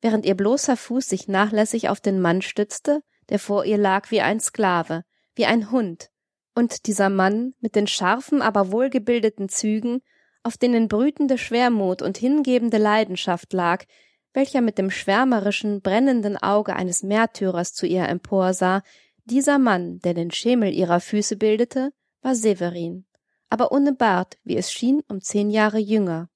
während 0.00 0.24
ihr 0.26 0.36
bloßer 0.36 0.76
Fuß 0.76 1.08
sich 1.08 1.28
nachlässig 1.28 1.88
auf 1.88 2.00
den 2.00 2.20
Mann 2.20 2.42
stützte, 2.42 3.02
der 3.30 3.38
vor 3.38 3.64
ihr 3.64 3.78
lag 3.78 4.10
wie 4.10 4.20
ein 4.20 4.40
Sklave, 4.40 5.04
wie 5.34 5.46
ein 5.46 5.70
Hund, 5.70 6.10
und 6.54 6.86
dieser 6.86 7.08
Mann 7.08 7.54
mit 7.60 7.76
den 7.76 7.86
scharfen, 7.86 8.42
aber 8.42 8.72
wohlgebildeten 8.72 9.48
Zügen, 9.48 10.02
auf 10.42 10.56
denen 10.56 10.88
brütende 10.88 11.38
Schwermut 11.38 12.02
und 12.02 12.18
hingebende 12.18 12.78
Leidenschaft 12.78 13.52
lag, 13.52 13.84
welcher 14.32 14.60
mit 14.60 14.78
dem 14.78 14.90
schwärmerischen, 14.90 15.80
brennenden 15.80 16.36
Auge 16.36 16.74
eines 16.76 17.02
Märtyrers 17.02 17.72
zu 17.72 17.86
ihr 17.86 18.08
emporsah, 18.08 18.82
dieser 19.24 19.58
Mann, 19.58 20.00
der 20.00 20.14
den 20.14 20.30
Schemel 20.30 20.72
ihrer 20.72 21.00
Füße 21.00 21.36
bildete, 21.36 21.92
war 22.22 22.34
Severin, 22.34 23.06
aber 23.48 23.72
ohne 23.72 23.92
Bart, 23.92 24.38
wie 24.44 24.56
es 24.56 24.72
schien, 24.72 25.02
um 25.08 25.20
zehn 25.20 25.50
Jahre 25.50 25.78
jünger. 25.78 26.28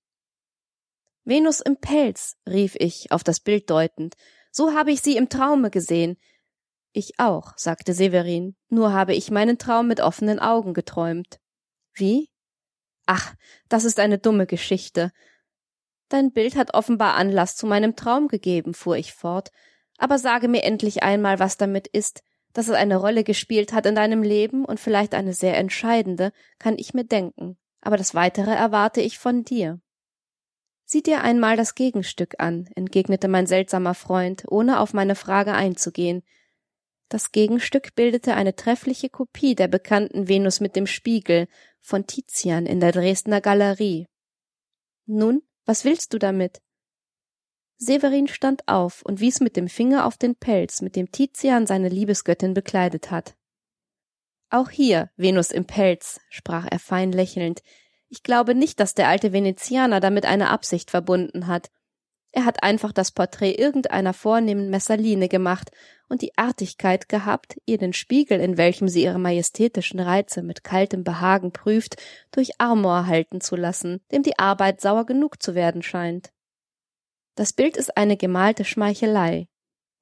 Venus 1.25 1.61
im 1.61 1.77
Pelz, 1.77 2.37
rief 2.47 2.77
ich, 2.79 3.11
auf 3.11 3.25
das 3.25 3.41
Bild 3.41 3.71
deutend, 3.71 4.15
so 4.51 4.75
habe 4.75 4.93
ich 4.93 5.01
sie 5.01 5.17
im 5.17 5.29
Traume 5.29 5.71
gesehen, 5.71 6.17
ich 6.95 7.19
auch, 7.19 7.53
sagte 7.57 7.93
Severin, 7.93 8.57
nur 8.69 8.93
habe 8.93 9.15
ich 9.15 9.31
meinen 9.31 9.59
Traum 9.59 9.89
mit 9.89 10.01
offenen 10.01 10.39
Augen 10.39 10.75
geträumt. 10.75 11.41
Wie? 11.93 12.31
Ach, 13.07 13.35
das 13.69 13.85
ist 13.85 14.01
eine 14.01 14.19
dumme 14.19 14.47
Geschichte. 14.47 15.13
Dein 16.09 16.33
Bild 16.33 16.57
hat 16.57 16.75
offenbar 16.75 17.15
Anlass 17.15 17.57
zu 17.57 17.67
meinem 17.67 17.97
Traum 17.97 18.29
gegeben, 18.29 18.75
fuhr 18.75 18.97
ich 18.97 19.13
fort, 19.13 19.51
aber 19.99 20.19
sage 20.19 20.49
mir 20.49 20.63
endlich 20.63 21.03
einmal, 21.03 21.39
was 21.39 21.57
damit 21.57 21.87
ist, 21.87 22.23
dass 22.53 22.69
es 22.69 22.75
eine 22.75 22.97
Rolle 22.97 23.25
gespielt 23.25 23.73
hat 23.73 23.87
in 23.87 23.95
deinem 23.95 24.23
Leben 24.23 24.65
und 24.65 24.81
vielleicht 24.81 25.15
eine 25.15 25.33
sehr 25.33 25.57
entscheidende, 25.59 26.33
kann 26.59 26.79
ich 26.79 26.95
mir 26.95 27.05
denken, 27.05 27.59
aber 27.81 27.97
das 27.97 28.15
weitere 28.15 28.53
erwarte 28.53 29.01
ich 29.01 29.19
von 29.19 29.45
dir. 29.45 29.81
Sieh 30.85 31.03
dir 31.03 31.23
einmal 31.23 31.57
das 31.57 31.75
Gegenstück 31.75 32.35
an, 32.39 32.69
entgegnete 32.77 33.27
mein 33.27 33.47
seltsamer 33.47 33.95
Freund, 33.95 34.45
ohne 34.49 34.81
auf 34.81 34.93
meine 34.93 35.15
Frage 35.15 35.53
einzugehen, 35.53 36.23
das 37.09 37.33
Gegenstück 37.33 37.95
bildete 37.95 38.35
eine 38.35 38.57
treffliche 38.57 39.09
Kopie 39.09 39.55
der 39.55 39.69
bekannten 39.69 40.29
Venus 40.29 40.61
mit 40.61 40.77
dem 40.77 40.87
Spiegel 40.87 41.49
von 41.81 42.07
Tizian 42.07 42.67
in 42.67 42.81
der 42.81 42.93
Dresdner 42.93 43.41
Galerie. 43.41 44.07
Nun, 45.07 45.43
was 45.65 45.85
willst 45.85 46.13
du 46.15 46.19
damit? 46.19 46.61
Severin 47.77 48.29
stand 48.29 48.67
auf 48.69 49.03
und 49.03 49.21
wies 49.21 49.41
mit 49.41 49.57
dem 49.57 49.69
Finger 49.69 50.07
auf 50.07 50.17
den 50.17 50.37
Pelz, 50.37 50.81
mit 50.81 50.97
dem 50.97 51.11
Tizian 51.11 51.67
seine 51.67 51.89
Liebesgöttin 51.89 52.55
bekleidet 52.55 53.11
hat. 53.11 53.37
Auch 54.49 54.71
hier 54.71 55.11
Venus 55.17 55.51
im 55.51 55.67
Pelz, 55.67 56.21
sprach 56.31 56.67
er 56.71 56.79
fein 56.79 57.13
lächelnd. 57.13 57.63
Ich 58.09 58.23
glaube 58.23 58.55
nicht, 58.55 58.79
dass 58.79 58.95
der 58.95 59.09
alte 59.09 59.33
Venezianer 59.33 60.01
damit 60.01 60.25
eine 60.25 60.51
Absicht 60.51 60.91
verbunden 60.91 61.49
hat. 61.49 61.71
Er 62.37 62.47
hat 62.47 62.65
einfach 62.65 62.91
das 62.91 63.13
Porträt 63.13 63.53
irgendeiner 63.53 64.13
vornehmen 64.13 64.69
Messaline 64.69 65.29
gemacht 65.29 65.71
und 66.09 66.21
die 66.21 66.37
Artigkeit 66.37 67.09
gehabt, 67.09 67.61
ihr 67.65 67.79
den 67.79 67.93
Spiegel, 67.93 68.41
in 68.41 68.59
welchem 68.59 68.89
sie 68.89 69.05
ihre 69.05 69.21
majestätischen 69.21 70.01
Reize 70.01 70.43
mit 70.43 70.65
kaltem 70.65 71.05
Behagen 71.05 71.53
prüft, 71.53 71.95
durch 72.33 72.61
Amor 72.61 73.07
halten 73.07 73.41
zu 73.41 73.55
lassen, 73.55 74.01
dem 74.11 74.25
die 74.25 74.37
Arbeit 74.37 74.81
sauer 74.81 75.07
genug 75.07 75.41
zu 75.41 75.55
werden 75.55 75.81
scheint. 75.85 76.33
Das 77.37 77.53
Bild 77.53 77.77
ist 77.77 77.97
eine 77.97 78.17
gemalte 78.17 78.65
Schmeichelei. 78.65 79.47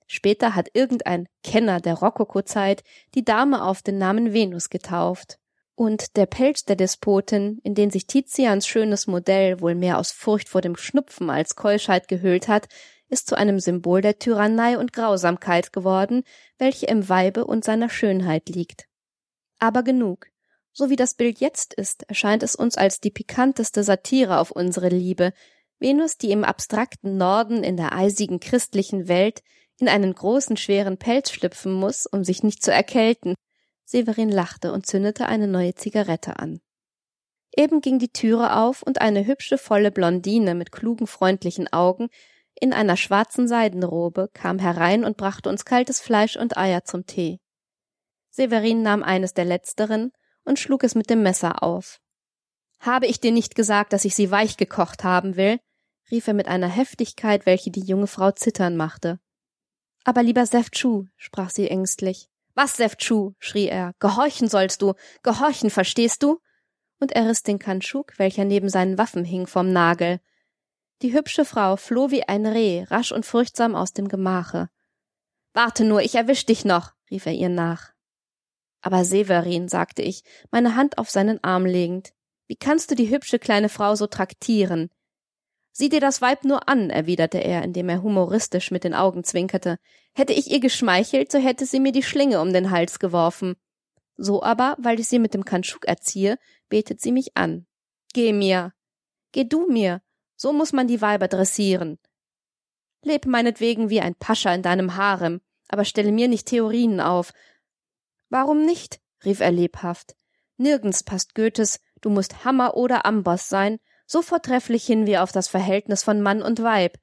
Später 0.07 0.55
hat 0.55 0.71
irgendein 0.73 1.29
Kenner 1.45 1.81
der 1.81 1.95
Rokokozeit 1.95 2.83
die 3.15 3.27
Dame 3.27 3.63
auf 3.63 3.83
den 3.83 3.99
Namen 3.99 4.33
Venus 4.33 4.71
getauft 4.71 5.39
und 5.75 6.17
der 6.17 6.27
Pelz 6.27 6.65
der 6.65 6.77
Despotin, 6.77 7.59
in 7.65 7.75
den 7.75 7.91
sich 7.91 8.07
Tizians 8.07 8.67
schönes 8.67 9.07
Modell 9.07 9.61
wohl 9.61 9.75
mehr 9.75 9.99
aus 9.99 10.13
Furcht 10.13 10.49
vor 10.49 10.61
dem 10.61 10.77
Schnupfen 10.77 11.31
als 11.31 11.57
Keuschheit 11.57 12.09
gehüllt 12.09 12.49
hat, 12.49 12.69
ist 13.09 13.29
zu 13.29 13.37
einem 13.37 13.61
Symbol 13.61 14.01
der 14.01 14.19
Tyrannei 14.19 14.79
und 14.79 14.93
Grausamkeit 14.93 15.73
geworden, 15.73 16.23
welche 16.59 16.87
im 16.87 17.09
Weibe 17.09 17.45
und 17.45 17.65
seiner 17.65 17.91
Schönheit 17.91 18.49
liegt. 18.49 18.87
Aber 19.59 19.83
genug. 19.83 20.27
So 20.73 20.89
wie 20.89 20.97
das 20.97 21.15
Bild 21.15 21.39
jetzt 21.39 21.75
ist, 21.75 22.05
erscheint 22.09 22.43
es 22.43 22.55
uns 22.55 22.79
als 22.79 23.01
die 23.01 23.11
pikanteste 23.11 23.85
Satire 23.85 24.39
auf 24.39 24.51
unsere 24.51 24.89
Liebe, 24.89 25.33
Venus, 25.79 26.17
die 26.17 26.31
im 26.31 26.45
abstrakten 26.45 27.19
Norden 27.19 27.63
in 27.63 27.77
der 27.77 27.93
eisigen 27.93 28.41
christlichen 28.41 29.09
Welt 29.09 29.43
in 29.79 29.89
einen 29.89 30.15
großen 30.15 30.57
schweren 30.57 30.97
Pelz 30.97 31.33
schlüpfen 31.33 31.73
muss, 31.73 32.07
um 32.07 32.25
sich 32.25 32.43
nicht 32.43 32.63
zu 32.63 32.73
erkälten, 32.73 33.35
Severin 33.85 34.31
lachte 34.31 34.73
und 34.73 34.87
zündete 34.87 35.27
eine 35.27 35.49
neue 35.49 35.75
Zigarette 35.75 36.39
an. 36.39 36.61
Eben 37.55 37.81
ging 37.81 37.99
die 37.99 38.13
Türe 38.13 38.57
auf 38.57 38.83
und 38.83 39.01
eine 39.01 39.27
hübsche, 39.27 39.59
volle 39.59 39.91
Blondine 39.91 40.55
mit 40.55 40.73
klugen, 40.73 41.07
freundlichen 41.07 41.71
Augen 41.73 42.09
in 42.61 42.73
einer 42.73 42.97
schwarzen 42.97 43.49
Seidenrobe 43.49 44.31
kam 44.33 44.59
herein 44.59 45.05
und 45.05 45.17
brachte 45.17 45.49
uns 45.49 45.65
kaltes 45.65 46.01
Fleisch 46.01 46.37
und 46.37 46.57
Eier 46.57 46.85
zum 46.85 47.07
Tee. 47.07 47.41
Severin 48.31 48.83
nahm 48.83 49.03
eines 49.03 49.35
der 49.35 49.45
letzteren 49.45 50.13
und 50.45 50.59
schlug 50.59 50.85
es 50.85 50.95
mit 50.95 51.11
dem 51.11 51.23
Messer 51.23 51.63
auf. 51.63 52.01
Habe 52.79 53.07
ich 53.07 53.21
dir 53.21 53.33
nicht 53.33 53.55
gesagt, 53.55 53.93
dass 53.93 54.05
ich 54.05 54.15
sie 54.15 54.31
weich 54.31 54.57
gekocht 54.57 55.05
haben 55.05 55.37
will? 55.37 55.59
rief 56.11 56.27
er 56.27 56.35
mit 56.35 56.47
einer 56.47 56.69
Heftigkeit, 56.69 57.47
welche 57.47 57.71
die 57.71 57.85
junge 57.85 58.07
Frau 58.07 58.33
zittern 58.33 58.77
machte. 58.77 59.19
Aber 60.05 60.23
lieber 60.23 60.47
Sefchu, 60.47 61.07
sprach 61.17 61.51
sie 61.51 61.69
ängstlich, 61.69 62.29
was, 62.55 62.77
Sefchu? 62.77 63.33
schrie 63.39 63.69
er. 63.69 63.93
Gehorchen 63.99 64.49
sollst 64.49 64.83
du. 64.83 64.95
Gehorchen, 65.23 65.71
verstehst 65.71 66.23
du? 66.23 66.39
Und 67.01 67.13
er 67.13 67.29
riss 67.29 67.43
den 67.43 67.59
Kantschuk, 67.59 68.19
welcher 68.19 68.45
neben 68.45 68.69
seinen 68.69 68.99
Waffen 68.99 69.25
hing, 69.25 69.47
vom 69.47 69.73
Nagel. 69.73 70.21
Die 71.03 71.13
hübsche 71.13 71.45
Frau 71.45 71.77
floh 71.77 72.11
wie 72.11 72.23
ein 72.23 72.47
Reh, 72.47 72.85
rasch 72.85 73.11
und 73.11 73.27
furchtsam 73.27 73.75
aus 73.75 73.93
dem 73.93 74.09
Gemache. 74.09 74.69
Warte 75.53 75.85
nur, 75.85 76.03
ich 76.03 76.15
erwisch 76.15 76.47
dich 76.47 76.65
noch, 76.65 76.93
rief 77.11 77.27
er 77.27 77.33
ihr 77.33 77.49
nach. 77.49 77.93
Aber 78.83 79.05
Severin, 79.05 79.69
sagte 79.69 80.03
ich, 80.03 80.23
meine 80.51 80.77
Hand 80.77 80.99
auf 80.99 81.11
seinen 81.11 81.43
Arm 81.43 81.67
legend, 81.67 82.13
wie 82.47 82.57
kannst 82.57 82.91
du 82.91 82.95
die 82.95 83.11
hübsche 83.11 83.39
kleine 83.39 83.69
Frau 83.69 83.95
so 83.95 84.07
traktieren? 84.07 84.91
Sieh 85.73 85.89
dir 85.89 86.01
das 86.01 86.21
Weib 86.21 86.45
nur 86.45 86.69
an, 86.69 86.91
erwiderte 86.91 87.39
er, 87.39 87.63
indem 87.63 87.89
er 87.89 88.03
humoristisch 88.03 88.71
mit 88.71 88.85
den 88.85 88.95
Augen 88.95 89.25
zwinkerte. 89.25 89.79
Hätte 90.13 90.35
ich 90.35 90.51
ihr 90.51 90.61
geschmeichelt, 90.61 91.33
so 91.33 91.39
hätte 91.39 91.65
sie 91.65 91.81
mir 91.81 91.93
die 91.93 92.03
Schlinge 92.03 92.41
um 92.41 92.53
den 92.53 92.71
Hals 92.71 92.99
geworfen. 92.99 93.57
So 94.17 94.43
aber, 94.43 94.77
weil 94.79 95.01
ich 95.01 95.09
sie 95.09 95.19
mit 95.19 95.33
dem 95.33 95.45
Kantschuk 95.45 95.87
erziehe, 95.87 96.39
betet 96.69 97.01
sie 97.01 97.13
mich 97.13 97.37
an. 97.37 97.67
Geh 98.13 98.35
mir. 98.35 98.75
Geh 99.33 99.45
du 99.45 99.67
mir. 99.67 100.03
So 100.37 100.53
muss 100.53 100.73
man 100.73 100.87
die 100.87 101.01
Weiber 101.01 101.29
dressieren. 101.29 101.99
Leb 103.03 103.27
meinetwegen 103.27 103.89
wie 103.89 104.01
ein 104.01 104.15
Pascha 104.15 104.55
in 104.55 104.63
deinem 104.63 104.97
Harem, 104.97 105.41
aber 105.69 105.85
stelle 105.85 106.13
mir 106.13 106.29
nicht 106.29 106.47
Theorien 106.47 107.01
auf. 107.01 107.33
Warum 108.29 108.65
nicht? 108.65 109.01
rief 109.25 109.41
er 109.41 109.53
lebhaft. 109.53 110.15
Nirgends 110.57 111.03
passt 111.03 111.35
Goethes, 111.35 111.81
du 112.01 112.11
musst 112.11 112.45
Hammer 112.45 112.77
oder 112.77 113.07
Amboss 113.07 113.49
sein, 113.49 113.79
so 114.13 114.21
vortrefflich 114.21 114.85
hin 114.85 115.07
wie 115.07 115.17
auf 115.17 115.33
das 115.33 115.49
Verhältnis 115.49 116.03
von 116.03 116.21
Mann 116.21 116.43
und 116.43 116.63
Weib. 116.63 116.99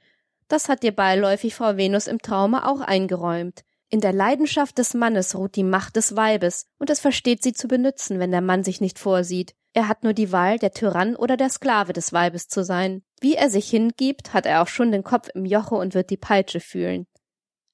Das 0.47 0.69
hat 0.69 0.83
dir 0.83 0.91
beiläufig 0.91 1.55
Frau 1.55 1.75
Venus 1.75 2.05
im 2.05 2.19
Traume 2.19 2.67
auch 2.67 2.81
eingeräumt. 2.81 3.63
In 3.89 3.99
der 3.99 4.13
Leidenschaft 4.13 4.77
des 4.77 4.93
Mannes 4.93 5.35
ruht 5.35 5.55
die 5.55 5.63
Macht 5.63 5.95
des 5.95 6.15
Weibes, 6.15 6.67
und 6.77 6.91
es 6.91 6.99
versteht 6.99 7.41
sie 7.41 7.53
zu 7.53 7.67
benützen, 7.67 8.19
wenn 8.19 8.29
der 8.29 8.41
Mann 8.41 8.63
sich 8.63 8.79
nicht 8.79 8.99
vorsieht. 8.99 9.55
Er 9.73 9.87
hat 9.87 10.03
nur 10.03 10.13
die 10.13 10.31
Wahl, 10.31 10.59
der 10.59 10.71
Tyrann 10.71 11.15
oder 11.15 11.35
der 11.35 11.49
Sklave 11.49 11.93
des 11.93 12.13
Weibes 12.13 12.47
zu 12.47 12.63
sein. 12.63 13.01
Wie 13.19 13.33
er 13.33 13.49
sich 13.49 13.67
hingibt, 13.71 14.33
hat 14.33 14.45
er 14.45 14.61
auch 14.61 14.67
schon 14.67 14.91
den 14.91 15.03
Kopf 15.03 15.29
im 15.33 15.45
Joche 15.45 15.75
und 15.75 15.95
wird 15.95 16.11
die 16.11 16.17
Peitsche 16.17 16.59
fühlen. 16.59 17.07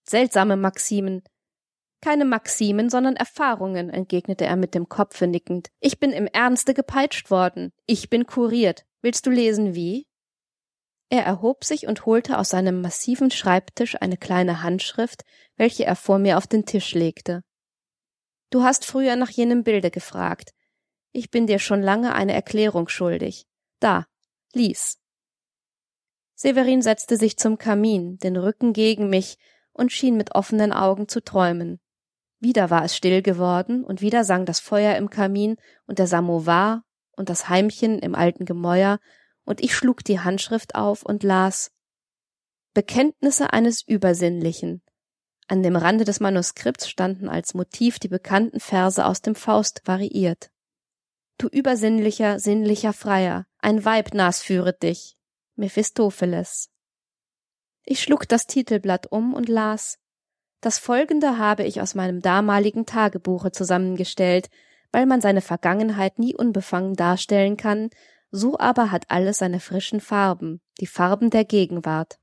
Seltsame 0.08 0.56
Maximen. 0.56 1.24
Keine 2.00 2.24
Maximen, 2.24 2.90
sondern 2.90 3.18
Erfahrungen, 3.18 3.90
entgegnete 3.90 4.46
er 4.46 4.56
mit 4.56 4.76
dem 4.76 4.88
Kopfe 4.88 5.28
nickend. 5.28 5.72
Ich 5.82 6.00
bin 6.00 6.12
im 6.12 6.28
Ernste 6.28 6.74
gepeitscht 6.74 7.32
worden. 7.32 7.74
Ich 7.86 8.10
bin 8.10 8.26
kuriert. 8.28 8.86
Willst 9.06 9.28
du 9.28 9.30
lesen, 9.30 9.76
wie? 9.76 10.08
Er 11.10 11.24
erhob 11.24 11.64
sich 11.64 11.86
und 11.86 12.08
holte 12.08 12.40
aus 12.40 12.50
seinem 12.50 12.82
massiven 12.82 13.30
Schreibtisch 13.30 14.02
eine 14.02 14.18
kleine 14.18 14.64
Handschrift, 14.64 15.24
welche 15.58 15.86
er 15.86 15.96
vor 15.96 16.18
mir 16.18 16.40
auf 16.40 16.48
den 16.48 16.66
Tisch 16.66 16.96
legte. 16.96 17.44
Du 18.50 18.64
hast 18.64 18.84
früher 18.84 19.16
nach 19.16 19.30
jenem 19.30 19.64
Bilde 19.64 19.92
gefragt. 19.92 20.56
Ich 21.12 21.30
bin 21.30 21.46
dir 21.46 21.60
schon 21.60 21.84
lange 21.84 22.16
eine 22.16 22.34
Erklärung 22.34 22.88
schuldig. 22.88 23.46
Da, 23.80 24.08
lies. 24.54 24.98
Severin 26.34 26.82
setzte 26.82 27.16
sich 27.16 27.38
zum 27.38 27.60
Kamin, 27.60 28.18
den 28.18 28.36
Rücken 28.36 28.74
gegen 28.74 29.08
mich, 29.08 29.38
und 29.72 29.92
schien 29.92 30.18
mit 30.18 30.34
offenen 30.34 30.74
Augen 30.74 31.08
zu 31.08 31.24
träumen. 31.24 31.80
Wieder 32.40 32.72
war 32.72 32.84
es 32.84 32.96
still 32.98 33.22
geworden, 33.22 33.84
und 33.84 34.02
wieder 34.02 34.24
sang 34.24 34.48
das 34.48 34.60
Feuer 34.60 34.96
im 34.96 35.12
Kamin 35.12 35.58
und 35.86 36.00
der 36.00 36.08
Samovar 36.08 36.82
und 37.18 37.30
das 37.30 37.50
Heimchen 37.50 38.00
im 38.00 38.16
alten 38.16 38.46
Gemäuer, 38.46 39.00
und 39.44 39.62
ich 39.62 39.76
schlug 39.76 40.04
die 40.04 40.20
Handschrift 40.20 40.76
auf 40.76 41.04
und 41.04 41.24
las 41.24 41.72
Bekenntnisse 42.74 43.54
eines 43.54 43.88
Übersinnlichen. 43.88 44.82
An 45.48 45.64
dem 45.64 45.76
Rande 45.76 46.04
des 46.04 46.20
Manuskripts 46.20 46.90
standen 46.90 47.30
als 47.30 47.54
Motiv 47.54 48.00
die 48.00 48.08
bekannten 48.08 48.60
Verse 48.60 49.06
aus 49.06 49.22
dem 49.22 49.36
Faust 49.36 49.82
variiert. 49.86 50.50
Du 51.38 51.48
übersinnlicher, 51.48 52.40
sinnlicher 52.40 52.94
Freier, 52.94 53.46
ein 53.60 53.86
Weib 53.86 54.14
nasführet 54.14 54.84
dich. 54.84 55.16
Mephistopheles. 55.56 56.70
Ich 57.84 58.02
schlug 58.02 58.28
das 58.28 58.46
Titelblatt 58.46 59.12
um 59.12 59.34
und 59.34 59.48
las. 59.48 60.00
Das 60.60 60.80
folgende 60.80 61.38
habe 61.38 61.64
ich 61.64 61.82
aus 61.82 61.96
meinem 61.96 62.22
damaligen 62.22 62.86
Tagebuche 62.86 63.52
zusammengestellt, 63.52 64.50
weil 64.96 65.08
man 65.08 65.20
seine 65.20 65.42
Vergangenheit 65.42 66.20
nie 66.20 66.34
unbefangen 66.34 66.94
darstellen 66.94 67.58
kann, 67.58 67.90
so 68.32 68.58
aber 68.58 68.92
hat 68.92 69.04
alles 69.10 69.40
seine 69.40 69.60
frischen 69.60 70.00
Farben, 70.00 70.62
die 70.80 70.88
Farben 70.88 71.30
der 71.30 71.44
Gegenwart. 71.44 72.18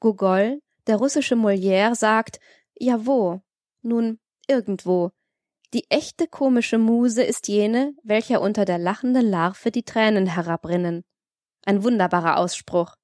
Gogol, 0.00 0.60
der 0.88 0.96
russische 0.96 1.36
Molière, 1.36 1.94
sagt, 1.94 2.40
ja 2.74 3.06
wo? 3.06 3.42
Nun, 3.80 4.18
irgendwo, 4.48 5.12
die 5.72 5.88
echte 5.88 6.26
komische 6.26 6.78
Muse 6.78 7.22
ist 7.22 7.46
jene, 7.46 7.94
welcher 8.02 8.40
unter 8.40 8.64
der 8.64 8.78
lachenden 8.78 9.30
Larve 9.30 9.70
die 9.70 9.84
Tränen 9.84 10.26
herabrinnen. 10.26 11.04
Ein 11.64 11.84
wunderbarer 11.84 12.38
Ausspruch. 12.38 12.96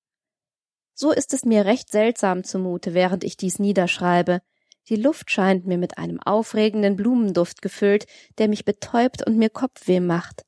So 0.95 1.13
ist 1.13 1.33
es 1.33 1.45
mir 1.45 1.65
recht 1.65 1.93
seltsam 1.93 2.43
zumute, 2.43 2.93
während 2.93 3.23
ich 3.23 3.37
dies 3.37 3.61
niederschreibe. 3.61 4.41
Die 4.89 4.97
Luft 4.97 5.31
scheint 5.31 5.67
mir 5.67 5.79
mit 5.79 5.99
einem 5.99 6.21
aufregenden 6.21 6.97
Blumenduft 6.97 7.61
gefüllt, 7.61 8.07
der 8.39 8.49
mich 8.49 8.65
betäubt 8.65 9.27
und 9.27 9.37
mir 9.37 9.51
Kopfweh 9.51 10.01
macht. 10.01 10.45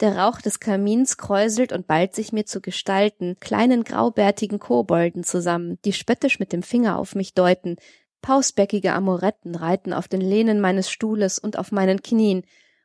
Der 0.00 0.18
Rauch 0.18 0.40
des 0.40 0.60
Kamins 0.60 1.16
kräuselt 1.16 1.72
und 1.72 1.86
ballt 1.86 2.14
sich 2.14 2.32
mir 2.32 2.44
zu 2.44 2.60
Gestalten, 2.60 3.36
kleinen 3.40 3.84
graubärtigen 3.84 4.58
Kobolden 4.58 5.24
zusammen, 5.24 5.78
die 5.84 5.92
spöttisch 5.92 6.38
mit 6.38 6.52
dem 6.52 6.62
Finger 6.62 6.98
auf 6.98 7.14
mich 7.14 7.32
deuten, 7.32 7.76
Pausbäckige 8.20 8.92
Amoretten 8.92 9.54
reiten 9.54 9.92
auf 9.92 10.08
den 10.08 10.20
Lehnen 10.20 10.60
meines 10.60 10.90
Stuhles 10.90 11.38
und 11.38 11.58
auf 11.58 11.70
meinen 11.70 12.02
Knien, 12.02 12.42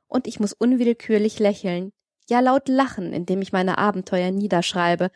und 0.07 0.27
ich 0.27 0.39
muss 0.39 0.53
unwillkürlich 0.53 1.39
lächeln, 1.39 1.91
ja 2.29 2.41
laut 2.41 2.69
lachen, 2.69 3.11
indem 3.11 3.41
ich 3.41 3.51
meine 3.51 3.77
Abenteuer 3.77 4.29
niederschreibe, 4.29 5.09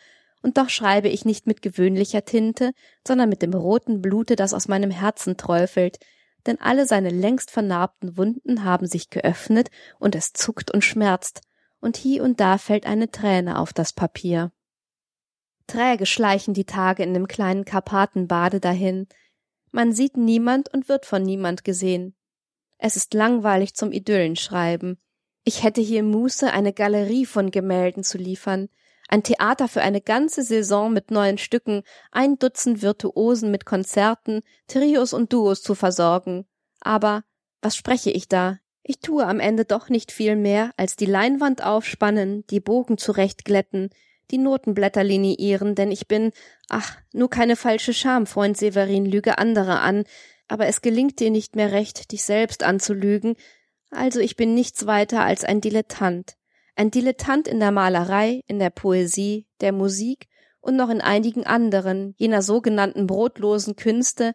und 0.45 0.59
doch 0.59 0.69
schreibe 0.69 1.09
ich 1.09 1.25
nicht 1.25 1.47
mit 1.47 1.63
gewöhnlicher 1.63 2.23
Tinte, 2.23 2.69
sondern 3.05 3.29
mit 3.29 3.41
dem 3.41 3.55
roten 3.55 3.99
Blute, 3.99 4.35
das 4.35 4.53
aus 4.53 4.67
meinem 4.67 4.91
Herzen 4.91 5.37
träufelt, 5.37 5.97
denn 6.45 6.61
alle 6.61 6.85
seine 6.85 7.09
längst 7.09 7.49
vernarbten 7.49 8.15
Wunden 8.15 8.63
haben 8.63 8.85
sich 8.85 9.09
geöffnet 9.09 9.71
und 9.97 10.13
es 10.13 10.33
zuckt 10.33 10.69
und 10.69 10.83
schmerzt, 10.83 11.41
und 11.79 11.97
hie 11.97 12.21
und 12.21 12.39
da 12.39 12.59
fällt 12.59 12.85
eine 12.85 13.09
Träne 13.09 13.57
auf 13.57 13.73
das 13.73 13.91
Papier. 13.91 14.51
Träge 15.65 16.05
schleichen 16.05 16.53
die 16.53 16.65
Tage 16.65 17.01
in 17.01 17.15
dem 17.15 17.27
kleinen 17.27 17.65
Karpatenbade 17.65 18.59
dahin, 18.59 19.07
man 19.71 19.93
sieht 19.93 20.15
niemand 20.15 20.71
und 20.71 20.89
wird 20.89 21.07
von 21.07 21.23
niemand 21.23 21.63
gesehen. 21.63 22.15
Es 22.77 22.97
ist 22.97 23.15
langweilig 23.15 23.73
zum 23.73 23.91
Idyllenschreiben. 23.91 25.01
Ich 25.43 25.63
hätte 25.63 25.81
hier 25.81 26.03
Muße, 26.03 26.53
eine 26.53 26.71
Galerie 26.71 27.25
von 27.25 27.49
Gemälden 27.49 28.03
zu 28.03 28.19
liefern, 28.19 28.69
ein 29.07 29.23
Theater 29.23 29.67
für 29.67 29.81
eine 29.81 30.01
ganze 30.01 30.43
Saison 30.43 30.91
mit 30.91 31.11
neuen 31.11 31.37
Stücken, 31.37 31.83
ein 32.11 32.37
Dutzend 32.39 32.81
Virtuosen 32.81 33.51
mit 33.51 33.65
Konzerten, 33.65 34.41
Trios 34.67 35.13
und 35.13 35.31
Duos 35.31 35.61
zu 35.61 35.75
versorgen. 35.75 36.45
Aber 36.81 37.23
was 37.61 37.75
spreche 37.75 38.11
ich 38.11 38.27
da? 38.27 38.59
Ich 38.83 38.99
tue 38.99 39.25
am 39.25 39.39
Ende 39.39 39.65
doch 39.65 39.89
nicht 39.89 40.11
viel 40.11 40.35
mehr, 40.35 40.71
als 40.77 40.95
die 40.95 41.07
Leinwand 41.07 41.63
aufspannen, 41.63 42.45
die 42.47 42.59
Bogen 42.59 42.97
zurechtglätten, 42.97 43.89
die 44.31 44.37
Notenblätter 44.37 45.03
liniieren, 45.03 45.75
denn 45.75 45.91
ich 45.91 46.07
bin, 46.07 46.31
ach, 46.69 46.97
nur 47.11 47.29
keine 47.29 47.55
falsche 47.55 47.93
Scham, 47.93 48.27
Freund 48.27 48.57
Severin, 48.57 49.05
lüge 49.05 49.37
andere 49.37 49.79
an, 49.79 50.03
aber 50.47 50.67
es 50.67 50.81
gelingt 50.81 51.19
dir 51.19 51.31
nicht 51.31 51.55
mehr 51.55 51.71
recht, 51.71 52.11
dich 52.11 52.23
selbst 52.23 52.63
anzulügen, 52.63 53.35
also 53.89 54.19
ich 54.19 54.35
bin 54.35 54.53
nichts 54.53 54.85
weiter 54.85 55.21
als 55.21 55.43
ein 55.43 55.61
Dilettant. 55.61 56.35
Ein 56.77 56.91
Dilettant 56.91 57.47
in 57.47 57.59
der 57.61 57.71
Malerei, 57.71 58.41
in 58.47 58.59
der 58.59 58.69
Poesie, 58.69 59.47
der 59.61 59.71
Musik 59.71 60.27
und 60.59 60.75
noch 60.75 60.89
in 60.89 60.99
einigen 60.99 61.45
anderen, 61.45 62.15
jener 62.17 62.41
sogenannten 62.41 63.07
brotlosen 63.07 63.77
Künste, 63.77 64.33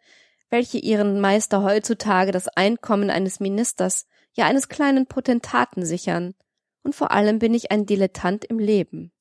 welche 0.48 0.79
ihren 0.79 1.20
Meister 1.20 1.62
heutzutage 1.62 2.33
das 2.33 2.48
Einkommen 2.48 3.11
eines 3.11 3.40
Ministers, 3.40 4.07
ja 4.33 4.46
eines 4.46 4.68
kleinen 4.68 5.07
Potentaten 5.07 5.85
sichern. 5.85 6.35
Und 6.83 6.94
vor 6.94 7.11
allem 7.11 7.38
bin 7.38 7.53
ich 7.53 7.70
ein 7.70 7.85
Dilettant 7.85 8.46
im 8.46 8.59
Leben. 8.59 9.12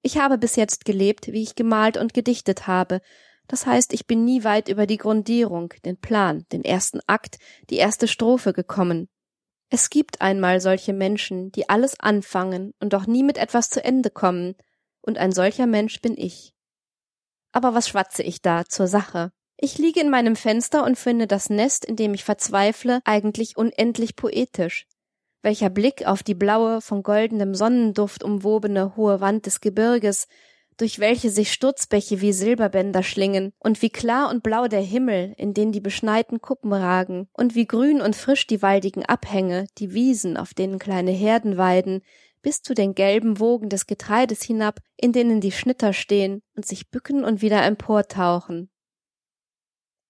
Ich 0.00 0.16
habe 0.16 0.38
bis 0.38 0.56
jetzt 0.56 0.86
gelebt, 0.86 1.28
wie 1.28 1.42
ich 1.42 1.54
gemalt 1.54 1.98
und 1.98 2.14
gedichtet 2.14 2.66
habe. 2.66 3.02
Das 3.46 3.66
heißt, 3.66 3.92
ich 3.92 4.06
bin 4.06 4.24
nie 4.24 4.42
weit 4.42 4.68
über 4.68 4.86
die 4.86 4.96
Grundierung, 4.96 5.74
den 5.84 5.98
Plan, 5.98 6.46
den 6.50 6.64
ersten 6.64 7.00
Akt, 7.06 7.38
die 7.68 7.76
erste 7.76 8.08
Strophe 8.08 8.54
gekommen. 8.54 9.08
Es 9.74 9.88
gibt 9.88 10.20
einmal 10.20 10.60
solche 10.60 10.92
Menschen, 10.92 11.50
die 11.50 11.70
alles 11.70 11.98
anfangen 11.98 12.74
und 12.78 12.92
doch 12.92 13.06
nie 13.06 13.22
mit 13.22 13.38
etwas 13.38 13.70
zu 13.70 13.82
Ende 13.82 14.10
kommen, 14.10 14.54
und 15.00 15.16
ein 15.16 15.32
solcher 15.32 15.66
Mensch 15.66 16.02
bin 16.02 16.14
ich. 16.16 16.52
Aber 17.52 17.72
was 17.72 17.88
schwatze 17.88 18.22
ich 18.22 18.42
da 18.42 18.66
zur 18.66 18.86
Sache? 18.86 19.32
Ich 19.56 19.78
liege 19.78 20.00
in 20.00 20.10
meinem 20.10 20.36
Fenster 20.36 20.84
und 20.84 20.98
finde 20.98 21.26
das 21.26 21.48
Nest, 21.48 21.86
in 21.86 21.96
dem 21.96 22.12
ich 22.12 22.22
verzweifle, 22.22 23.00
eigentlich 23.04 23.56
unendlich 23.56 24.14
poetisch 24.14 24.86
welcher 25.42 25.70
Blick 25.70 26.06
auf 26.06 26.22
die 26.22 26.34
blaue, 26.34 26.80
von 26.80 27.02
goldenem 27.02 27.54
Sonnenduft 27.54 28.22
umwobene 28.22 28.96
hohe 28.96 29.20
Wand 29.20 29.46
des 29.46 29.60
Gebirges, 29.60 30.28
durch 30.76 30.98
welche 30.98 31.30
sich 31.30 31.52
Sturzbäche 31.52 32.20
wie 32.20 32.32
Silberbänder 32.32 33.02
schlingen, 33.02 33.52
und 33.58 33.82
wie 33.82 33.90
klar 33.90 34.30
und 34.30 34.42
blau 34.42 34.68
der 34.68 34.80
Himmel, 34.80 35.34
in 35.36 35.54
den 35.54 35.72
die 35.72 35.80
beschneiten 35.80 36.40
Kuppen 36.40 36.72
ragen, 36.72 37.28
und 37.32 37.54
wie 37.54 37.66
grün 37.66 38.00
und 38.00 38.16
frisch 38.16 38.46
die 38.46 38.62
waldigen 38.62 39.04
Abhänge, 39.04 39.66
die 39.78 39.92
Wiesen, 39.94 40.36
auf 40.36 40.54
denen 40.54 40.78
kleine 40.78 41.10
Herden 41.10 41.56
weiden, 41.56 42.02
bis 42.42 42.62
zu 42.62 42.74
den 42.74 42.94
gelben 42.94 43.38
Wogen 43.38 43.68
des 43.68 43.86
Getreides 43.86 44.42
hinab, 44.42 44.80
in 44.96 45.12
denen 45.12 45.40
die 45.40 45.52
Schnitter 45.52 45.92
stehen 45.92 46.42
und 46.54 46.66
sich 46.66 46.90
bücken 46.90 47.24
und 47.24 47.40
wieder 47.40 47.62
emportauchen. 47.64 48.68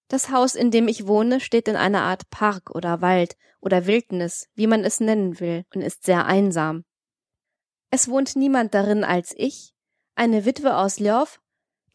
Das 0.07 0.29
Haus, 0.29 0.55
in 0.55 0.71
dem 0.71 0.87
ich 0.87 1.07
wohne, 1.07 1.39
steht 1.39 1.67
in 1.67 1.75
einer 1.75 2.01
Art 2.01 2.29
Park 2.29 2.71
oder 2.75 3.01
Wald 3.01 3.35
oder 3.61 3.87
Wildnis, 3.87 4.47
wie 4.53 4.67
man 4.67 4.83
es 4.83 4.99
nennen 4.99 5.39
will, 5.39 5.63
und 5.73 5.81
ist 5.81 6.05
sehr 6.05 6.25
einsam. 6.25 6.83
Es 7.89 8.09
wohnt 8.09 8.35
niemand 8.35 8.73
darin 8.73 9.03
als 9.03 9.33
ich, 9.37 9.72
eine 10.15 10.45
Witwe 10.45 10.77
aus 10.77 10.99
Ljow, 10.99 11.39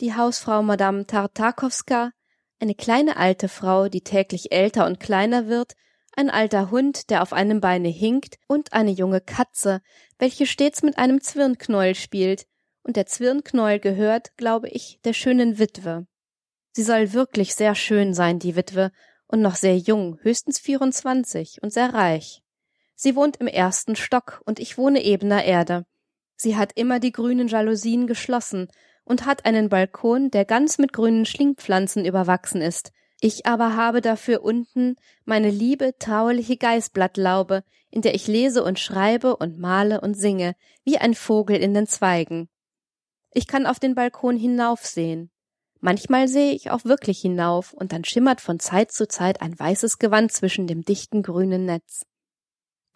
die 0.01 0.15
Hausfrau 0.15 0.63
Madame 0.63 1.07
Tartakowska, 1.07 2.13
eine 2.61 2.75
kleine 2.75 3.17
alte 3.17 3.49
Frau, 3.49 3.89
die 3.89 4.01
täglich 4.01 4.53
älter 4.53 4.87
und 4.87 5.01
kleiner 5.01 5.47
wird, 5.47 5.75
ein 6.17 6.31
alter 6.31 6.71
Hund, 6.71 7.11
der 7.11 7.23
auf 7.23 7.33
einem 7.33 7.61
Beine 7.61 7.89
hinkt, 7.89 8.39
und 8.49 8.73
eine 8.73 8.91
junge 8.91 9.21
Katze, 9.21 9.81
welche 10.19 10.47
stets 10.47 10.83
mit 10.83 10.99
einem 10.99 11.21
Zwirnknäuel 11.21 11.95
spielt, 11.95 12.47
und 12.83 12.97
der 12.97 13.07
Zwirnknäuel 13.07 13.79
gehört, 13.79 14.37
glaube 14.37 14.69
ich, 14.69 14.99
der 15.05 15.13
schönen 15.13 15.59
Witwe. 15.59 16.07
Sie 16.73 16.83
soll 16.83 17.13
wirklich 17.13 17.55
sehr 17.55 17.75
schön 17.75 18.15
sein, 18.15 18.39
die 18.41 18.57
Witwe, 18.57 18.91
und 19.29 19.43
noch 19.43 19.55
sehr 19.55 19.77
jung, 19.77 20.19
höchstens 20.23 20.59
vierundzwanzig 20.59 21.59
und 21.63 21.73
sehr 21.73 21.93
reich. 21.93 22.43
Sie 22.95 23.15
wohnt 23.15 23.37
im 23.37 23.47
ersten 23.47 23.95
Stock 23.95 24.43
und 24.45 24.59
ich 24.59 24.79
wohne 24.79 25.05
ebener 25.05 25.45
Erde. 25.45 25.85
Sie 26.41 26.57
hat 26.57 26.73
immer 26.77 27.01
die 27.01 27.13
grünen 27.13 27.49
Jalousien 27.49 28.07
geschlossen 28.07 28.69
und 29.05 29.27
hat 29.27 29.45
einen 29.45 29.69
Balkon, 29.69 30.31
der 30.31 30.45
ganz 30.45 30.79
mit 30.79 30.93
grünen 30.93 31.27
Schlingpflanzen 31.27 32.05
überwachsen 32.05 32.63
ist. 32.63 32.93
Ich 33.21 33.47
aber 33.47 33.75
habe 33.75 34.01
dafür 34.01 34.45
unten 34.45 34.95
meine 35.25 35.51
liebe, 35.51 35.99
trauliche 35.99 36.57
Geißblattlaube, 36.57 37.65
in 37.91 38.03
der 38.03 38.15
ich 38.15 38.29
lese 38.29 38.63
und 38.63 38.79
schreibe 38.79 39.37
und 39.37 39.59
male 39.59 40.01
und 40.01 40.15
singe, 40.15 40.55
wie 40.85 40.99
ein 40.99 41.15
Vogel 41.15 41.57
in 41.57 41.75
den 41.75 41.89
Zweigen. 41.89 42.49
Ich 43.33 43.49
kann 43.49 43.67
auf 43.67 43.81
den 43.81 43.97
Balkon 43.97 44.37
hinaufsehen. 44.37 45.31
Manchmal 45.81 46.29
sehe 46.29 46.53
ich 46.53 46.71
auch 46.71 46.85
wirklich 46.85 47.21
hinauf, 47.21 47.73
und 47.73 47.93
dann 47.93 48.05
schimmert 48.05 48.41
von 48.41 48.61
Zeit 48.61 48.93
zu 48.93 49.09
Zeit 49.09 49.41
ein 49.43 49.59
weißes 49.59 49.99
Gewand 49.99 50.31
zwischen 50.33 50.67
dem 50.67 50.83
dichten 50.83 51.23
grünen 51.23 51.67
Netz. 51.67 52.05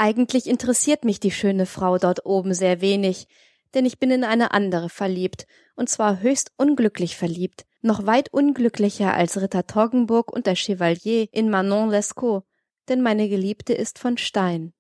Eigentlich 0.03 0.49
interessiert 0.49 1.05
mich 1.05 1.21
die 1.21 1.31
schöne 1.31 1.65
Frau 1.65 1.97
dort 1.97 2.27
oben 2.27 2.55
sehr 2.55 2.81
wenig, 2.81 3.29
denn 3.73 3.87
ich 3.87 4.01
bin 4.01 4.11
in 4.11 4.25
eine 4.25 4.51
andere 4.51 4.88
verliebt, 4.88 5.47
und 5.77 5.88
zwar 5.88 6.19
höchst 6.19 6.51
unglücklich 6.57 7.17
verliebt, 7.17 7.67
noch 7.83 8.05
weit 8.05 8.33
unglücklicher 8.33 9.15
als 9.15 9.41
Ritter 9.41 9.65
Torgenburg 9.65 10.33
und 10.33 10.47
der 10.47 10.57
Chevalier 10.57 11.29
in 11.31 11.49
Manon 11.51 11.88
Lescaut, 11.88 12.43
denn 12.88 13.01
meine 13.01 13.29
Geliebte 13.29 13.75
ist 13.75 14.01
von 14.01 14.19
Stein. 14.19 14.73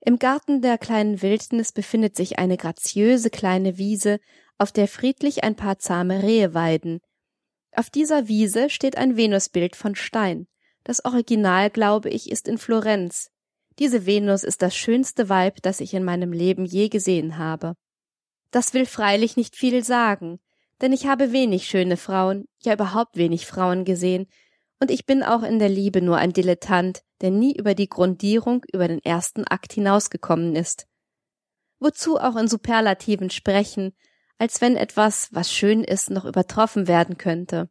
Im 0.00 0.18
Garten 0.18 0.60
der 0.60 0.76
kleinen 0.76 1.22
Wildnis 1.22 1.72
befindet 1.72 2.14
sich 2.14 2.38
eine 2.38 2.58
graziöse 2.58 3.30
kleine 3.30 3.78
Wiese, 3.78 4.20
auf 4.58 4.72
der 4.72 4.88
friedlich 4.88 5.42
ein 5.42 5.56
paar 5.56 5.78
zahme 5.78 6.22
Rehe 6.22 6.52
weiden. 6.52 7.00
Auf 7.74 7.88
dieser 7.88 8.28
Wiese 8.28 8.68
steht 8.68 8.98
ein 8.98 9.16
Venusbild 9.16 9.74
von 9.74 9.94
Stein. 9.94 10.48
Das 10.84 11.02
Original, 11.06 11.70
glaube 11.70 12.10
ich, 12.10 12.30
ist 12.30 12.46
in 12.46 12.58
Florenz. 12.58 13.30
Diese 13.78 14.06
Venus 14.06 14.42
ist 14.42 14.62
das 14.62 14.76
schönste 14.76 15.28
Weib, 15.28 15.62
das 15.62 15.80
ich 15.80 15.94
in 15.94 16.04
meinem 16.04 16.32
Leben 16.32 16.64
je 16.64 16.88
gesehen 16.88 17.38
habe. 17.38 17.74
Das 18.50 18.74
will 18.74 18.86
freilich 18.86 19.36
nicht 19.36 19.56
viel 19.56 19.84
sagen, 19.84 20.40
denn 20.80 20.92
ich 20.92 21.06
habe 21.06 21.32
wenig 21.32 21.66
schöne 21.66 21.96
Frauen, 21.96 22.46
ja 22.62 22.74
überhaupt 22.74 23.16
wenig 23.16 23.46
Frauen 23.46 23.84
gesehen, 23.84 24.26
und 24.80 24.90
ich 24.90 25.06
bin 25.06 25.22
auch 25.22 25.42
in 25.42 25.58
der 25.58 25.68
Liebe 25.68 26.00
nur 26.02 26.18
ein 26.18 26.32
Dilettant, 26.32 27.02
der 27.20 27.30
nie 27.30 27.56
über 27.56 27.74
die 27.74 27.88
Grundierung, 27.88 28.64
über 28.72 28.86
den 28.86 29.02
ersten 29.04 29.44
Akt 29.44 29.72
hinausgekommen 29.72 30.54
ist. 30.54 30.86
Wozu 31.80 32.18
auch 32.18 32.36
in 32.36 32.48
Superlativen 32.48 33.30
sprechen, 33.30 33.92
als 34.38 34.60
wenn 34.60 34.76
etwas, 34.76 35.28
was 35.32 35.52
schön 35.52 35.82
ist, 35.82 36.10
noch 36.10 36.24
übertroffen 36.24 36.86
werden 36.86 37.18
könnte. 37.18 37.70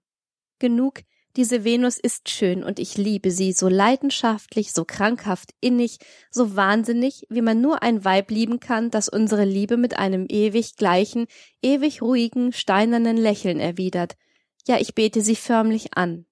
Genug, 0.59 1.01
diese 1.37 1.63
Venus 1.63 1.97
ist 1.99 2.29
schön 2.29 2.63
und 2.63 2.79
ich 2.79 2.97
liebe 2.97 3.31
sie 3.31 3.53
so 3.53 3.67
leidenschaftlich, 3.67 4.73
so 4.73 4.83
krankhaft 4.85 5.51
innig, 5.61 5.99
so 6.31 6.55
wahnsinnig, 6.55 7.27
wie 7.29 7.41
man 7.41 7.61
nur 7.61 7.83
ein 7.83 8.03
Weib 8.03 8.31
lieben 8.31 8.59
kann, 8.59 8.89
das 8.89 9.07
unsere 9.07 9.45
Liebe 9.45 9.77
mit 9.77 9.97
einem 9.97 10.25
ewig 10.27 10.75
gleichen, 10.75 11.27
ewig 11.61 12.01
ruhigen, 12.01 12.51
steinernen 12.51 13.17
Lächeln 13.17 13.59
erwidert. 13.59 14.15
Ja, 14.67 14.79
ich 14.79 14.95
bete 14.95 15.21
sie 15.21 15.35
förmlich 15.35 15.93
an. 15.93 16.25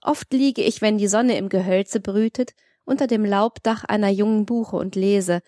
Oft 0.00 0.32
liege 0.32 0.62
ich, 0.62 0.80
wenn 0.80 0.98
die 0.98 1.08
Sonne 1.08 1.36
im 1.36 1.48
Gehölze 1.48 2.00
brütet, 2.00 2.54
unter 2.84 3.06
dem 3.06 3.24
Laubdach 3.24 3.84
einer 3.84 4.08
jungen 4.08 4.46
Buche 4.46 4.76
und 4.76 4.96
lese, 4.96 5.42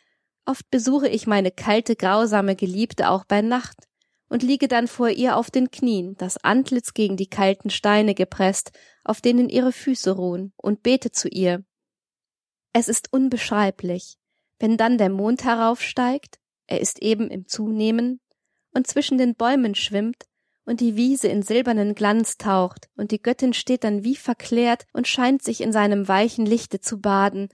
Oft 0.45 0.71
besuche 0.71 1.09
ich 1.09 1.27
meine 1.27 1.51
kalte, 1.51 1.95
grausame 1.95 2.57
Geliebte 2.57 3.11
auch 3.11 3.27
bei 3.27 3.43
Nacht 3.43 3.88
und 4.29 4.43
liege 4.43 4.69
dann 4.69 4.89
vor 4.89 5.09
ihr 5.11 5.37
auf 5.37 5.51
den 5.51 5.71
Knien, 5.71 6.17
das 6.19 6.43
Antlitz 6.43 6.95
gegen 6.95 7.17
die 7.17 7.29
kalten 7.29 7.71
Steine 7.71 8.15
gepresst, 8.15 8.73
auf 9.05 9.21
denen 9.21 9.49
ihre 9.49 9.73
Füße 9.73 10.11
ruhen, 10.11 10.53
und 10.57 10.83
bete 10.83 11.11
zu 11.11 11.29
ihr. 11.29 11.65
Es 12.73 12.89
ist 12.89 13.13
unbeschreiblich, 13.13 14.17
wenn 14.59 14.77
dann 14.77 14.99
der 14.99 15.11
Mond 15.11 15.45
heraufsteigt, 15.45 16.39
er 16.67 16.81
ist 16.81 17.01
eben 17.03 17.31
im 17.31 17.47
Zunehmen, 17.47 18.21
und 18.73 18.87
zwischen 18.87 19.19
den 19.19 19.35
Bäumen 19.35 19.75
schwimmt, 19.75 20.25
und 20.65 20.81
die 20.81 20.97
Wiese 20.97 21.29
in 21.29 21.43
silbernen 21.43 21.95
Glanz 21.95 22.37
taucht, 22.37 22.91
und 22.97 23.11
die 23.11 23.23
Göttin 23.23 23.55
steht 23.55 23.85
dann 23.85 24.05
wie 24.05 24.17
verklärt 24.17 24.87
und 24.93 25.09
scheint 25.09 25.43
sich 25.43 25.63
in 25.63 25.73
seinem 25.73 26.09
weichen 26.09 26.45
Lichte 26.45 26.81
zu 26.81 27.01
baden, 27.01 27.49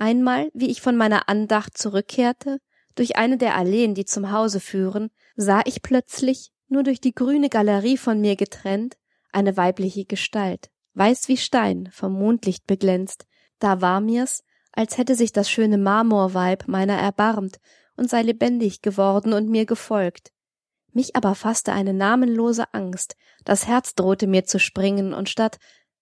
Einmal, 0.00 0.48
wie 0.54 0.70
ich 0.70 0.80
von 0.80 0.96
meiner 0.96 1.28
Andacht 1.28 1.76
zurückkehrte, 1.76 2.60
durch 2.94 3.16
eine 3.16 3.36
der 3.36 3.56
Alleen, 3.56 3.94
die 3.94 4.04
zum 4.04 4.30
Hause 4.30 4.60
führen, 4.60 5.10
sah 5.38 5.62
ich 5.64 5.82
plötzlich, 5.82 6.50
nur 6.66 6.82
durch 6.82 7.00
die 7.00 7.14
grüne 7.14 7.48
Galerie 7.48 7.96
von 7.96 8.20
mir 8.20 8.34
getrennt, 8.34 8.98
eine 9.32 9.56
weibliche 9.56 10.04
Gestalt, 10.04 10.68
weiß 10.94 11.28
wie 11.28 11.36
Stein, 11.36 11.88
vom 11.92 12.12
Mondlicht 12.12 12.66
beglänzt. 12.66 13.24
Da 13.60 13.80
war 13.80 14.00
mir's, 14.00 14.42
als 14.72 14.98
hätte 14.98 15.14
sich 15.14 15.32
das 15.32 15.48
schöne 15.48 15.78
Marmorweib 15.78 16.66
meiner 16.66 16.98
erbarmt 16.98 17.58
und 17.96 18.10
sei 18.10 18.22
lebendig 18.22 18.82
geworden 18.82 19.32
und 19.32 19.48
mir 19.48 19.64
gefolgt. 19.64 20.32
Mich 20.92 21.14
aber 21.14 21.36
fasste 21.36 21.72
eine 21.72 21.94
namenlose 21.94 22.74
Angst, 22.74 23.14
das 23.44 23.68
Herz 23.68 23.94
drohte 23.94 24.26
mir 24.26 24.44
zu 24.44 24.58
springen, 24.58 25.14
und 25.14 25.28
statt 25.28 25.58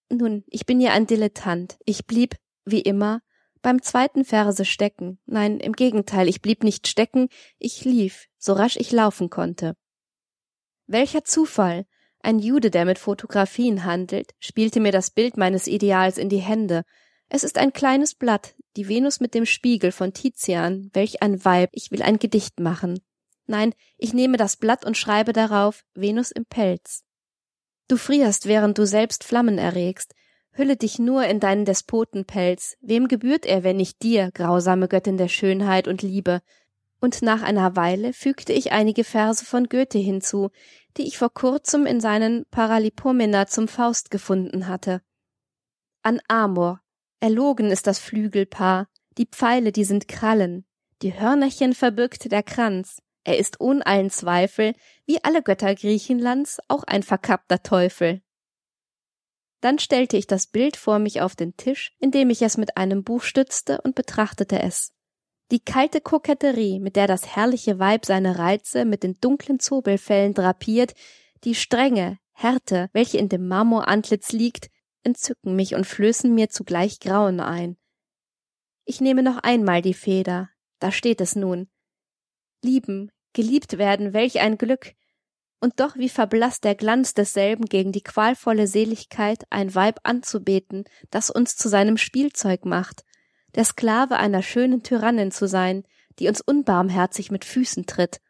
nun, 0.09 0.45
ich 0.47 0.65
bin 0.65 0.81
ja 0.81 0.93
ein 0.93 1.07
Dilettant, 1.07 1.77
ich 1.85 2.07
blieb, 2.07 2.37
wie 2.65 2.81
immer, 2.81 3.21
beim 3.67 3.83
zweiten 3.83 4.25
Verse 4.25 4.65
stecken. 4.65 5.19
Nein, 5.27 5.59
im 5.59 5.73
Gegenteil, 5.73 6.29
ich 6.29 6.41
blieb 6.41 6.63
nicht 6.63 6.87
stecken, 6.87 7.29
ich 7.59 7.85
lief, 7.85 8.29
so 8.39 8.53
rasch 8.53 8.77
ich 8.77 8.93
laufen 8.93 9.29
konnte. 9.29 9.75
Welcher 10.87 11.25
Zufall! 11.25 11.85
Ein 12.21 12.39
Jude, 12.39 12.71
der 12.71 12.85
mit 12.85 13.01
Fotografien 13.01 13.83
handelt, 13.83 14.35
spielte 14.39 14.79
mir 14.79 14.93
das 14.93 15.11
Bild 15.11 15.37
meines 15.37 15.67
Ideals 15.67 16.17
in 16.17 16.29
die 16.29 16.39
Hände. 16.39 16.85
Es 17.29 17.43
ist 17.43 17.59
ein 17.59 17.73
kleines 17.73 18.15
Blatt, 18.15 18.55
die 18.77 18.87
Venus 18.87 19.19
mit 19.19 19.35
dem 19.35 19.47
Spiegel 19.47 19.91
von 19.91 20.13
Tizian, 20.13 20.89
welch 20.93 21.21
ein 21.21 21.45
Weib, 21.45 21.71
ich 21.73 21.91
will 21.91 22.03
ein 22.03 22.21
Gedicht 22.21 22.61
machen. 22.61 23.01
Nein, 23.47 23.75
ich 23.99 24.15
nehme 24.15 24.37
das 24.37 24.57
Blatt 24.57 24.85
und 24.85 24.97
schreibe 24.97 25.33
darauf 25.33 25.83
Venus 25.93 26.31
im 26.31 26.47
Pelz. 26.47 27.03
Du 27.89 27.97
frierst, 27.97 28.47
während 28.47 28.79
du 28.79 28.87
selbst 28.87 29.25
Flammen 29.25 29.59
erregst, 29.59 30.15
Hülle 30.57 30.77
dich 30.77 30.99
nur 30.99 31.25
in 31.27 31.39
deinen 31.39 31.67
Despotenpelz. 31.67 32.77
Wem 32.81 33.09
gebührt 33.09 33.45
er, 33.45 33.63
wenn 33.63 33.77
nicht 33.77 34.03
dir, 34.03 34.31
grausame 34.33 34.89
Göttin 34.89 35.19
der 35.19 35.29
Schönheit 35.29 35.87
und 35.87 36.01
Liebe? 36.01 36.41
Und 36.99 37.21
nach 37.21 37.43
einer 37.43 37.77
Weile 37.77 38.15
fügte 38.15 38.55
ich 38.55 38.73
einige 38.73 39.05
Verse 39.05 39.45
von 39.45 39.69
Goethe 39.69 39.99
hinzu, 39.99 40.49
die 40.97 41.07
ich 41.07 41.19
vor 41.19 41.33
kurzem 41.33 41.85
in 41.85 42.01
seinen 42.01 42.47
Paralipomena 42.51 43.47
zum 43.47 43.69
Faust 43.69 44.11
gefunden 44.11 44.67
hatte. 44.67 45.03
An 46.03 46.21
Amor. 46.27 46.81
Erlogen 47.21 47.71
ist 47.71 47.87
das 47.87 47.99
Flügelpaar, 47.99 48.89
die 49.19 49.27
Pfeile, 49.27 49.73
die 49.73 49.85
sind 49.85 50.09
Krallen, 50.09 50.65
die 51.03 51.19
Hörnerchen 51.19 51.75
verbirgt 51.75 52.31
der 52.33 52.43
Kranz. 52.43 53.03
Er 53.25 53.39
ist 53.39 53.61
ohn 53.61 53.83
allen 53.83 54.09
Zweifel, 54.09 54.73
wie 55.05 55.23
alle 55.23 55.43
Götter 55.43 55.75
Griechenlands, 55.75 56.61
auch 56.69 56.85
ein 56.85 57.03
verkappter 57.03 57.63
Teufel. 57.63 58.23
Dann 59.67 59.81
stellte 59.81 60.17
ich 60.17 60.29
das 60.29 60.47
Bild 60.47 60.77
vor 60.77 61.01
mich 61.01 61.23
auf 61.23 61.35
den 61.35 61.57
Tisch, 61.57 61.91
indem 61.99 62.31
ich 62.31 62.41
es 62.41 62.57
mit 62.57 62.77
einem 62.77 63.03
Buch 63.03 63.23
stützte 63.23 63.81
und 63.81 63.97
betrachtete 63.97 64.63
es. 64.63 64.93
Die 65.51 65.59
kalte 65.59 66.01
Koketterie, 66.01 66.79
mit 66.79 66.95
der 66.95 67.09
das 67.09 67.35
herrliche 67.35 67.81
Weib 67.81 68.07
seine 68.07 68.39
Reize 68.39 68.85
mit 68.85 69.03
den 69.03 69.19
dunklen 69.21 69.59
Zobelfellen 69.59 70.35
drapiert, 70.35 70.95
die 71.43 71.57
Strenge, 71.57 72.21
Härte, 72.31 72.91
welche 72.93 73.19
in 73.19 73.29
dem 73.29 73.49
Marmorantlitz 73.49 74.31
liegt, 74.31 74.71
entzücken 75.03 75.57
mich 75.57 75.75
und 75.75 75.85
flößen 75.85 76.33
mir 76.33 76.49
zugleich 76.49 77.01
Grauen 77.01 77.41
ein. 77.41 77.77
Ich 78.85 79.01
nehme 79.01 79.25
noch 79.25 79.39
einmal 79.39 79.83
die 79.83 79.95
Feder, 79.95 80.49
da 80.79 80.93
steht 80.93 81.21
es 81.21 81.35
nun. 81.35 81.69
Lieben, 82.63 83.11
geliebt 83.33 83.79
werden, 83.79 84.13
welch 84.13 84.39
ein 84.39 84.59
Glück, 84.59 84.95
und 85.61 85.81
doch 85.81 85.97
wie 85.97 86.09
verblasst 86.09 86.65
der 86.65 86.75
Glanz 86.75 87.15
desselben 87.15 87.67
gegen 87.67 87.93
die 87.93 88.03
qualvolle 88.03 88.67
Seligkeit, 88.67 89.45
ein 89.51 89.75
Weib 89.75 90.01
anzubeten, 90.03 90.85
das 91.11 91.31
uns 91.31 91.57
zu 91.57 91.69
seinem 91.69 91.97
Spielzeug 91.97 92.65
macht, 92.65 93.05
der 93.55 93.65
Sklave 93.65 94.17
einer 94.17 94.43
schönen 94.43 94.83
Tyrannin 94.83 95.31
zu 95.31 95.49
sein, 95.49 95.85
die 96.19 96.29
uns 96.29 96.41
unbarmherzig 96.41 97.31
mit 97.31 97.45
Füßen 97.45 97.87
tritt. 97.87 98.21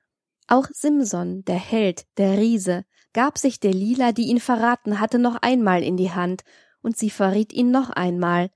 Auch 0.46 0.68
Simson, 0.72 1.44
der 1.44 1.58
Held, 1.58 2.06
der 2.16 2.38
Riese, 2.38 2.84
gab 3.12 3.38
sich 3.38 3.58
Delila, 3.60 4.12
die 4.12 4.28
ihn 4.28 4.40
verraten 4.40 5.00
hatte, 5.00 5.18
noch 5.18 5.36
einmal 5.36 5.82
in 5.82 5.96
die 5.96 6.12
Hand, 6.12 6.42
und 6.82 6.96
sie 6.96 7.10
verriet 7.10 7.52
ihn 7.52 7.70
noch 7.70 7.90
einmal, 7.90 8.50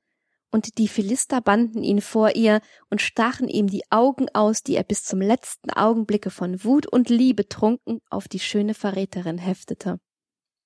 und 0.51 0.79
die 0.79 0.89
Philister 0.89 1.41
banden 1.41 1.83
ihn 1.83 2.01
vor 2.01 2.35
ihr 2.35 2.61
und 2.91 3.01
stachen 3.01 3.49
ihm 3.49 3.67
die 3.67 3.85
Augen 3.91 4.29
aus, 4.35 4.63
die 4.63 4.77
er 4.77 4.85
bis 4.85 5.05
zum 5.05 5.21
letzten 5.21 5.71
Augenblicke 5.71 6.31
von 6.31 6.65
Wut 6.65 6.87
und 6.87 7.09
Liebe 7.09 7.49
trunken 7.49 8.01
auf 8.11 8.29
die 8.29 8.41
schöne 8.41 8.75
Verräterin 8.75 9.39
heftete. 9.39 9.99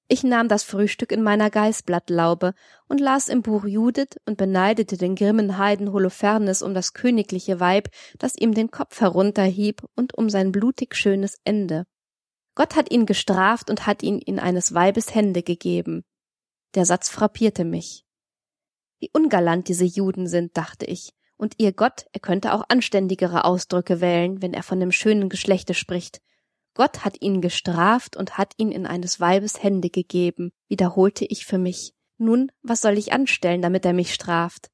Ich 0.07 0.23
nahm 0.23 0.49
das 0.49 0.64
Frühstück 0.64 1.12
in 1.12 1.23
meiner 1.23 1.51
Geißblattlaube 1.51 2.53
und 2.88 3.01
las 3.01 3.29
im 3.29 3.40
Buch 3.40 3.64
Judith 3.64 4.18
und 4.27 4.37
beneidete 4.37 4.99
den 4.99 5.14
grimmen 5.14 5.57
Heiden 5.57 5.92
Holofernes 5.92 6.61
um 6.61 6.75
das 6.75 6.92
königliche 6.92 7.59
Weib, 7.59 7.88
das 8.18 8.37
ihm 8.37 8.53
den 8.53 8.70
Kopf 8.70 9.01
herunterhieb 9.01 9.83
und 9.97 10.14
um 10.14 10.29
sein 10.29 10.53
blutig 10.53 10.94
schönes 10.94 11.38
Ende. 11.44 11.87
Gott 12.55 12.77
hat 12.77 12.90
ihn 12.90 13.07
gestraft 13.07 13.70
und 13.70 13.87
hat 13.87 14.03
ihn 14.03 14.18
in 14.18 14.38
eines 14.38 14.75
Weibes 14.75 15.14
Hände 15.14 15.42
gegeben. 15.42 16.05
Der 16.75 16.85
Satz 16.85 17.09
frappierte 17.09 17.64
mich. 17.64 18.04
Wie 19.05 19.11
ungalant 19.12 19.69
diese 19.69 19.85
Juden 19.85 20.27
sind, 20.27 20.57
dachte 20.57 20.87
ich, 20.87 21.12
und 21.37 21.57
ihr 21.59 21.73
Gott, 21.73 22.07
er 22.12 22.21
könnte 22.21 22.55
auch 22.55 22.64
anständigere 22.71 23.45
Ausdrücke 23.45 24.01
wählen, 24.01 24.40
wenn 24.40 24.55
er 24.55 24.62
von 24.62 24.81
dem 24.81 24.93
schönen 24.93 25.29
Geschlechte 25.29 25.75
spricht. 25.75 26.23
Gott 26.73 27.05
hat 27.05 27.21
ihn 27.21 27.43
gestraft 27.43 28.17
und 28.17 28.38
hat 28.38 28.55
ihn 28.57 28.73
in 28.73 28.87
eines 28.87 29.21
Weibes 29.21 29.62
Hände 29.62 29.90
gegeben, 29.90 30.53
wiederholte 30.69 31.27
ich 31.27 31.45
für 31.45 31.59
mich. 31.59 31.93
Nun, 32.17 32.51
was 32.62 32.81
soll 32.81 32.97
ich 32.97 33.12
anstellen, 33.12 33.61
damit 33.61 33.85
er 33.85 33.93
mich 33.93 34.14
straft? 34.14 34.71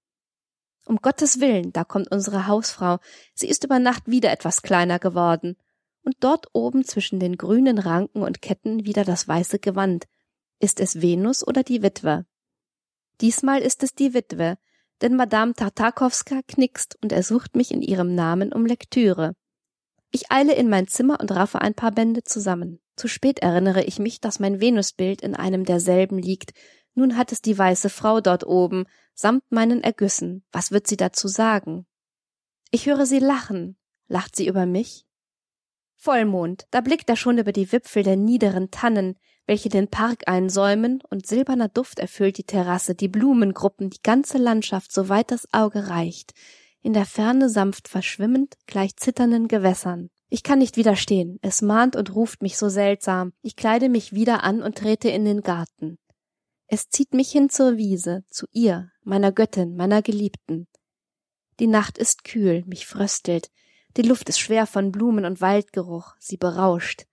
Um 0.87 0.99
Gottes 0.99 1.41
Willen, 1.41 1.73
da 1.73 1.83
kommt 1.83 2.13
unsere 2.13 2.47
Hausfrau. 2.47 2.99
Sie 3.35 3.49
ist 3.49 3.65
über 3.65 3.81
Nacht 3.81 4.07
wieder 4.07 4.31
etwas 4.31 4.63
kleiner 4.63 5.01
geworden. 5.01 5.57
Und 6.05 6.15
dort 6.21 6.47
oben 6.53 6.85
zwischen 6.85 7.19
den 7.19 7.37
grünen 7.37 7.79
Ranken 7.79 8.23
und 8.23 8.43
Ketten 8.43 8.85
wieder 8.85 9.03
das 9.03 9.27
weiße 9.27 9.59
Gewand. 9.59 10.05
Ist 10.61 10.79
es 10.79 11.03
Venus 11.03 11.45
oder 11.45 11.65
die 11.65 11.83
Witwe? 11.83 12.27
Diesmal 13.21 13.61
ist 13.61 13.83
es 13.83 13.95
die 13.95 14.15
Witwe, 14.15 14.57
denn 15.03 15.17
Madame 15.17 15.55
Tartakowska 15.55 16.41
knickst 16.47 16.97
und 17.03 17.13
ersucht 17.13 17.57
mich 17.57 17.71
in 17.71 17.83
ihrem 17.83 18.15
Namen 18.15 18.53
um 18.53 18.67
Lektüre. 18.67 19.35
Ich 20.11 20.31
eile 20.31 20.55
in 20.55 20.69
mein 20.69 20.89
Zimmer 20.89 21.21
und 21.21 21.31
raffe 21.31 21.61
ein 21.61 21.75
paar 21.75 21.93
Bände 21.93 22.25
zusammen. 22.25 22.81
Zu 22.97 23.09
spät 23.09 23.39
erinnere 23.39 23.85
ich 23.85 23.99
mich, 23.99 24.21
dass 24.21 24.41
mein 24.41 24.61
Venusbild 24.61 25.23
in 25.23 25.35
einem 25.35 25.65
derselben 25.65 26.19
liegt. 26.19 26.53
Nun 26.95 27.17
hat 27.17 27.31
es 27.33 27.41
die 27.41 27.57
weiße 27.57 27.89
Frau 27.89 28.21
dort 28.21 28.45
oben, 28.45 28.87
samt 29.15 29.45
meinen 29.51 29.83
Ergüssen. 29.83 30.45
Was 30.51 30.73
wird 30.73 30.87
sie 30.87 30.97
dazu 30.97 31.29
sagen? 31.29 31.87
Ich 32.71 32.87
höre 32.87 33.07
sie 33.07 33.21
lachen. 33.21 33.77
Lacht 34.09 34.35
sie 34.35 34.49
über 34.49 34.67
mich? 34.67 35.07
Vollmond, 35.95 36.67
da 36.71 36.81
blickt 36.81 37.09
er 37.09 37.17
schon 37.17 37.39
über 37.39 37.53
die 37.53 37.71
Wipfel 37.71 38.03
der 38.03 38.17
niederen 38.17 38.71
Tannen, 38.71 39.17
welche 39.51 39.69
den 39.69 39.89
Park 39.89 40.23
einsäumen, 40.29 41.03
und 41.11 41.27
silberner 41.27 41.69
Duft 41.69 41.99
erfüllt 41.99 42.39
die 42.39 42.45
Terrasse, 42.45 42.95
die 42.95 43.09
Blumengruppen, 43.09 43.91
die 43.91 44.03
ganze 44.03 44.39
Landschaft, 44.39 44.93
soweit 44.93 45.31
das 45.31 45.53
Auge 45.53 45.89
reicht 45.89 46.33
in 46.83 46.93
der 46.93 47.05
Ferne 47.05 47.49
sanft 47.49 47.89
verschwimmend, 47.89 48.57
gleich 48.67 48.97
zitternden 48.97 49.49
Gewässern. 49.49 50.11
Ich 50.29 50.43
kann 50.43 50.61
nicht 50.61 50.77
widerstehen, 50.77 51.39
es 51.43 51.61
mahnt 51.61 51.97
und 51.97 52.15
ruft 52.15 52.43
mich 52.43 52.57
so 52.57 52.69
seltsam, 52.69 53.33
ich 53.43 53.57
kleide 53.57 53.89
mich 53.89 54.13
wieder 54.13 54.45
an 54.45 54.63
und 54.63 54.79
trete 54.79 55.09
in 55.11 55.25
den 55.25 55.43
Garten. 55.43 55.99
Es 56.69 56.89
zieht 56.89 57.13
mich 57.15 57.31
hin 57.31 57.51
zur 57.51 57.77
Wiese, 57.77 58.23
zu 58.31 58.47
ihr, 58.53 58.91
meiner 59.03 59.33
Göttin, 59.33 59.75
meiner 59.75 60.03
Geliebten. 60.03 60.69
Die 61.59 61.67
Nacht 61.67 61.99
ist 61.99 62.25
kühl, 62.25 62.65
mich 62.67 62.87
fröstelt, 62.87 63.51
die 63.97 64.03
Luft 64.03 64.29
ist 64.29 64.39
schwer 64.39 64.67
von 64.67 64.93
Blumen 64.93 65.25
und 65.25 65.41
Waldgeruch, 65.41 66.15
sie 66.21 66.37
berauscht. 66.37 67.07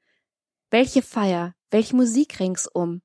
Welche 0.69 1.01
Feier, 1.01 1.55
welche 1.69 1.95
Musik 1.95 2.39
ringsum. 2.39 3.01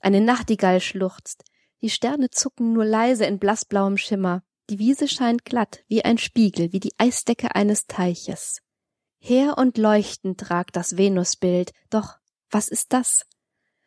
Eine 0.00 0.20
Nachtigall 0.20 0.80
schluchzt, 0.80 1.44
die 1.82 1.90
Sterne 1.90 2.30
zucken 2.30 2.72
nur 2.72 2.84
leise 2.84 3.24
in 3.24 3.38
blassblauem 3.38 3.96
Schimmer. 3.96 4.42
Die 4.70 4.78
Wiese 4.78 5.08
scheint 5.08 5.44
glatt, 5.44 5.84
wie 5.88 6.04
ein 6.04 6.18
Spiegel, 6.18 6.72
wie 6.72 6.80
die 6.80 6.94
Eisdecke 6.98 7.54
eines 7.54 7.86
Teiches. 7.86 8.60
Her 9.18 9.56
und 9.58 9.78
leuchtend 9.78 10.50
ragt 10.50 10.76
das 10.76 10.96
Venusbild, 10.96 11.72
doch 11.90 12.16
was 12.50 12.68
ist 12.68 12.92
das? 12.92 13.26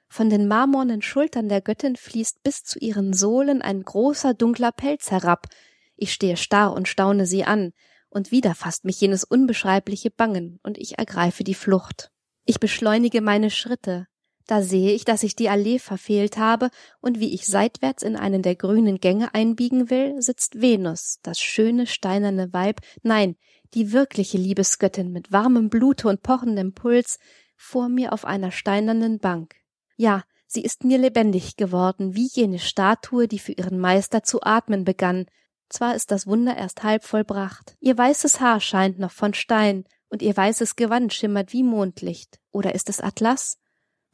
Von 0.08 0.30
den 0.30 0.48
marmornen 0.48 1.02
Schultern 1.02 1.50
der 1.50 1.62
Göttin 1.62 1.96
fließt 1.96 2.44
bis 2.44 2.64
zu 2.64 2.80
ihren 2.80 3.14
Sohlen 3.14 3.62
ein 3.62 3.84
großer 3.84 4.34
dunkler 4.34 4.72
Pelz 4.72 5.12
herab. 5.12 5.48
Ich 5.96 6.14
stehe 6.14 6.38
starr 6.38 6.74
und 6.74 6.88
staune 6.88 7.26
sie 7.26 7.44
an, 7.44 7.74
und 8.10 8.32
wieder 8.32 8.56
fasst 8.56 8.86
mich 8.86 9.00
jenes 9.02 9.24
unbeschreibliche 9.24 10.12
Bangen, 10.12 10.60
und 10.64 10.78
ich 10.78 10.98
ergreife 10.98 11.44
die 11.44 11.54
Flucht. 11.54 12.12
Ich 12.46 12.60
beschleunige 12.60 13.22
meine 13.22 13.50
Schritte, 13.50 14.08
da 14.48 14.62
sehe 14.62 14.94
ich, 14.94 15.06
dass 15.06 15.24
ich 15.24 15.36
die 15.36 15.50
Allee 15.50 15.80
verfehlt 15.80 16.38
habe, 16.38 16.70
und 17.02 17.20
wie 17.20 17.34
ich 17.34 17.48
seitwärts 17.48 18.04
in 18.04 18.16
einen 18.16 18.44
der 18.44 18.56
grünen 18.56 19.00
Gänge 19.00 19.34
einbiegen 19.34 19.90
will, 19.90 20.22
sitzt 20.22 20.62
Venus, 20.62 21.18
das 21.24 21.40
schöne 21.40 21.88
steinerne 21.88 22.54
Weib, 22.54 22.82
nein, 23.02 23.36
die 23.74 23.92
wirkliche 23.92 24.38
Liebesgöttin 24.38 25.12
mit 25.12 25.32
warmem 25.32 25.70
Blute 25.70 26.08
und 26.08 26.22
pochendem 26.22 26.74
Puls, 26.74 27.18
vor 27.58 27.90
mir 27.90 28.14
auf 28.14 28.26
einer 28.26 28.52
steinernen 28.52 29.20
Bank. 29.20 29.56
Ja, 29.98 30.24
sie 30.46 30.62
ist 30.62 30.84
mir 30.84 31.00
lebendig 31.00 31.56
geworden, 31.56 32.16
wie 32.16 32.30
jene 32.32 32.60
Statue, 32.60 33.28
die 33.28 33.40
für 33.40 33.54
ihren 33.54 33.80
Meister 33.80 34.24
zu 34.24 34.44
atmen 34.44 34.84
begann. 34.84 35.26
Zwar 35.70 35.96
ist 35.96 36.12
das 36.12 36.28
Wunder 36.28 36.56
erst 36.56 36.84
halb 36.84 37.04
vollbracht. 37.04 37.76
Ihr 37.80 37.98
weißes 37.98 38.40
Haar 38.40 38.60
scheint 38.60 39.00
noch 39.00 39.12
von 39.12 39.34
Stein, 39.34 39.86
und 40.16 40.22
ihr 40.24 40.36
weißes 40.36 40.76
Gewand 40.76 41.14
schimmert 41.14 41.54
wie 41.54 41.64
Mondlicht. 41.64 42.40
Oder 42.52 42.74
ist 42.74 42.90
es 42.90 43.00
Atlas? 43.00 43.60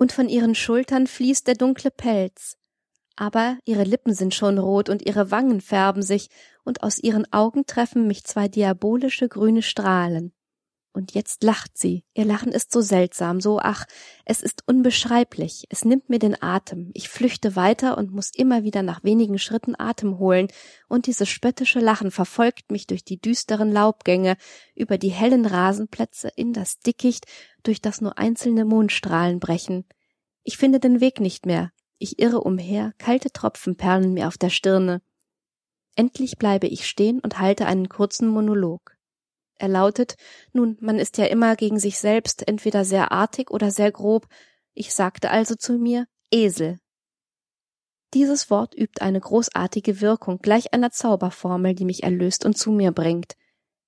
und 0.02 0.12
von 0.12 0.30
ihren 0.30 0.56
Schultern 0.56 1.06
fließt 1.06 1.46
der 1.46 1.54
dunkle 1.54 1.92
Pelz. 1.92 2.58
Aber 3.16 3.60
ihre 3.66 3.84
Lippen 3.84 4.16
sind 4.16 4.34
schon 4.34 4.58
rot 4.58 4.90
und 4.90 5.06
ihre 5.06 5.30
Wangen 5.30 5.62
färben 5.62 6.02
sich, 6.02 6.30
und 6.64 6.82
aus 6.82 6.98
ihren 6.98 7.32
Augen 7.32 7.68
treffen 7.68 8.08
mich 8.08 8.24
zwei 8.24 8.48
diabolische 8.48 9.30
grüne 9.30 9.62
Strahlen. 9.62 10.34
Und 10.94 11.14
jetzt 11.14 11.44
lacht 11.44 11.78
sie. 11.78 12.04
Ihr 12.14 12.26
Lachen 12.26 12.52
ist 12.52 12.74
so 12.74 12.82
seltsam, 12.82 13.40
so 13.40 13.60
ach, 13.60 13.86
es 14.26 14.42
ist 14.42 14.68
unbeschreiblich. 14.68 15.66
Es 15.70 15.86
nimmt 15.86 16.10
mir 16.10 16.20
den 16.20 16.42
Atem. 16.42 16.92
Ich 16.94 17.08
flüchte 17.08 17.56
weiter 17.56 17.98
und 17.98 18.12
muss 18.12 18.32
immer 18.36 18.64
wieder 18.64 18.84
nach 18.84 19.02
wenigen 19.04 19.40
Schritten 19.40 19.80
Atem 19.80 20.20
holen, 20.20 20.50
und 20.90 21.08
dieses 21.08 21.30
spöttische 21.30 21.80
Lachen 21.80 22.12
verfolgt 22.12 22.72
mich 22.72 22.88
durch 22.88 23.06
die 23.06 23.22
düsteren 23.22 23.72
Laubgänge, 23.72 24.36
über 24.76 24.98
die 24.98 25.12
hellen 25.12 25.46
Rasenplätze, 25.46 26.30
in 26.36 26.52
das 26.52 26.80
Dickicht, 26.80 27.26
durch 27.64 27.82
das 27.82 28.02
nur 28.02 28.18
einzelne 28.18 28.66
Mondstrahlen 28.66 29.40
brechen. 29.40 29.86
Ich 30.44 30.58
finde 30.58 30.82
den 30.82 31.00
Weg 31.00 31.22
nicht 31.22 31.46
mehr. 31.46 31.72
Ich 32.00 32.20
irre 32.20 32.42
umher, 32.42 32.94
kalte 32.98 33.32
Tropfen 33.32 33.78
perlen 33.78 34.14
mir 34.14 34.28
auf 34.28 34.38
der 34.38 34.50
Stirne. 34.50 35.02
Endlich 35.96 36.38
bleibe 36.38 36.68
ich 36.68 36.88
stehen 36.88 37.20
und 37.20 37.40
halte 37.40 37.66
einen 37.66 37.88
kurzen 37.88 38.28
Monolog. 38.28 38.98
Er 39.62 39.68
lautet, 39.68 40.16
nun, 40.54 40.76
man 40.82 40.98
ist 40.98 41.20
ja 41.20 41.26
immer 41.26 41.56
gegen 41.56 41.78
sich 41.78 42.00
selbst 42.00 42.48
entweder 42.48 42.84
sehr 42.84 43.12
artig 43.12 43.52
oder 43.52 43.70
sehr 43.70 43.92
grob. 43.92 44.26
Ich 44.74 44.92
sagte 44.92 45.30
also 45.30 45.54
zu 45.54 45.74
mir, 45.74 46.08
Esel. 46.32 46.80
Dieses 48.16 48.50
Wort 48.50 48.74
übt 48.76 49.04
eine 49.04 49.20
großartige 49.20 50.02
Wirkung, 50.02 50.40
gleich 50.40 50.74
einer 50.74 50.90
Zauberformel, 50.90 51.76
die 51.76 51.86
mich 51.86 52.02
erlöst 52.02 52.44
und 52.44 52.58
zu 52.58 52.72
mir 52.72 52.92
bringt. 52.92 53.34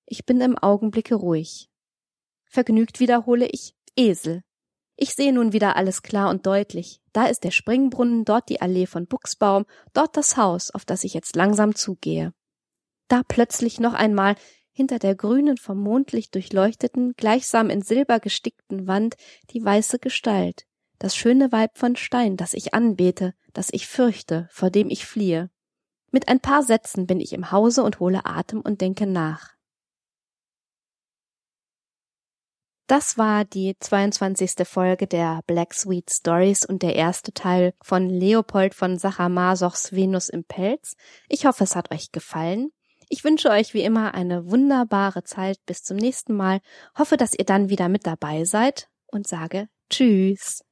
Ich 0.06 0.24
bin 0.24 0.40
im 0.40 0.56
Augenblicke 0.56 1.16
ruhig. 1.16 1.68
Vergnügt 2.44 3.00
wiederhole 3.00 3.48
ich, 3.48 3.74
Esel. 3.96 4.44
Ich 4.94 5.16
sehe 5.16 5.32
nun 5.32 5.52
wieder 5.52 5.74
alles 5.74 6.02
klar 6.02 6.30
und 6.30 6.46
deutlich. 6.46 7.00
Da 7.12 7.26
ist 7.26 7.42
der 7.42 7.50
Springbrunnen, 7.50 8.24
dort 8.24 8.48
die 8.48 8.60
Allee 8.60 8.86
von 8.86 9.08
Buchsbaum, 9.08 9.64
dort 9.92 10.16
das 10.16 10.36
Haus, 10.36 10.70
auf 10.70 10.84
das 10.84 11.02
ich 11.02 11.14
jetzt 11.14 11.34
langsam 11.34 11.74
zugehe. 11.74 12.32
Da 13.08 13.22
plötzlich 13.26 13.80
noch 13.80 13.94
einmal 13.94 14.36
hinter 14.74 14.98
der 14.98 15.14
grünen 15.14 15.56
vom 15.56 15.78
Mondlicht 15.78 16.34
durchleuchteten, 16.34 17.14
gleichsam 17.16 17.70
in 17.70 17.80
Silber 17.80 18.20
gestickten 18.20 18.86
Wand 18.86 19.14
die 19.50 19.64
weiße 19.64 19.98
Gestalt, 19.98 20.66
das 20.98 21.16
schöne 21.16 21.52
Weib 21.52 21.78
von 21.78 21.96
Stein, 21.96 22.36
das 22.36 22.52
ich 22.52 22.74
anbete, 22.74 23.34
das 23.52 23.68
ich 23.72 23.86
fürchte, 23.86 24.48
vor 24.50 24.70
dem 24.70 24.90
ich 24.90 25.06
fliehe. 25.06 25.48
Mit 26.10 26.28
ein 26.28 26.40
paar 26.40 26.62
Sätzen 26.62 27.06
bin 27.06 27.20
ich 27.20 27.32
im 27.32 27.50
Hause 27.52 27.84
und 27.84 28.00
hole 28.00 28.26
Atem 28.26 28.60
und 28.60 28.80
denke 28.80 29.06
nach. 29.06 29.54
Das 32.86 33.16
war 33.16 33.46
die 33.46 33.76
22. 33.80 34.68
Folge 34.68 35.06
der 35.06 35.40
Black 35.46 35.72
Sweet 35.72 36.10
Stories 36.10 36.66
und 36.66 36.82
der 36.82 36.94
erste 36.94 37.32
Teil 37.32 37.72
von 37.80 38.10
Leopold 38.10 38.74
von 38.74 38.98
Sacher-Masochs 38.98 39.92
Venus 39.92 40.28
im 40.28 40.44
Pelz. 40.44 40.94
Ich 41.28 41.46
hoffe, 41.46 41.64
es 41.64 41.76
hat 41.76 41.90
euch 41.92 42.12
gefallen. 42.12 42.72
Ich 43.14 43.22
wünsche 43.22 43.48
euch 43.48 43.74
wie 43.74 43.84
immer 43.84 44.14
eine 44.14 44.50
wunderbare 44.50 45.22
Zeit 45.22 45.64
bis 45.66 45.84
zum 45.84 45.96
nächsten 45.98 46.34
Mal, 46.34 46.58
hoffe, 46.98 47.16
dass 47.16 47.32
ihr 47.32 47.44
dann 47.44 47.68
wieder 47.68 47.88
mit 47.88 48.08
dabei 48.08 48.44
seid 48.44 48.88
und 49.06 49.28
sage 49.28 49.68
Tschüss. 49.88 50.64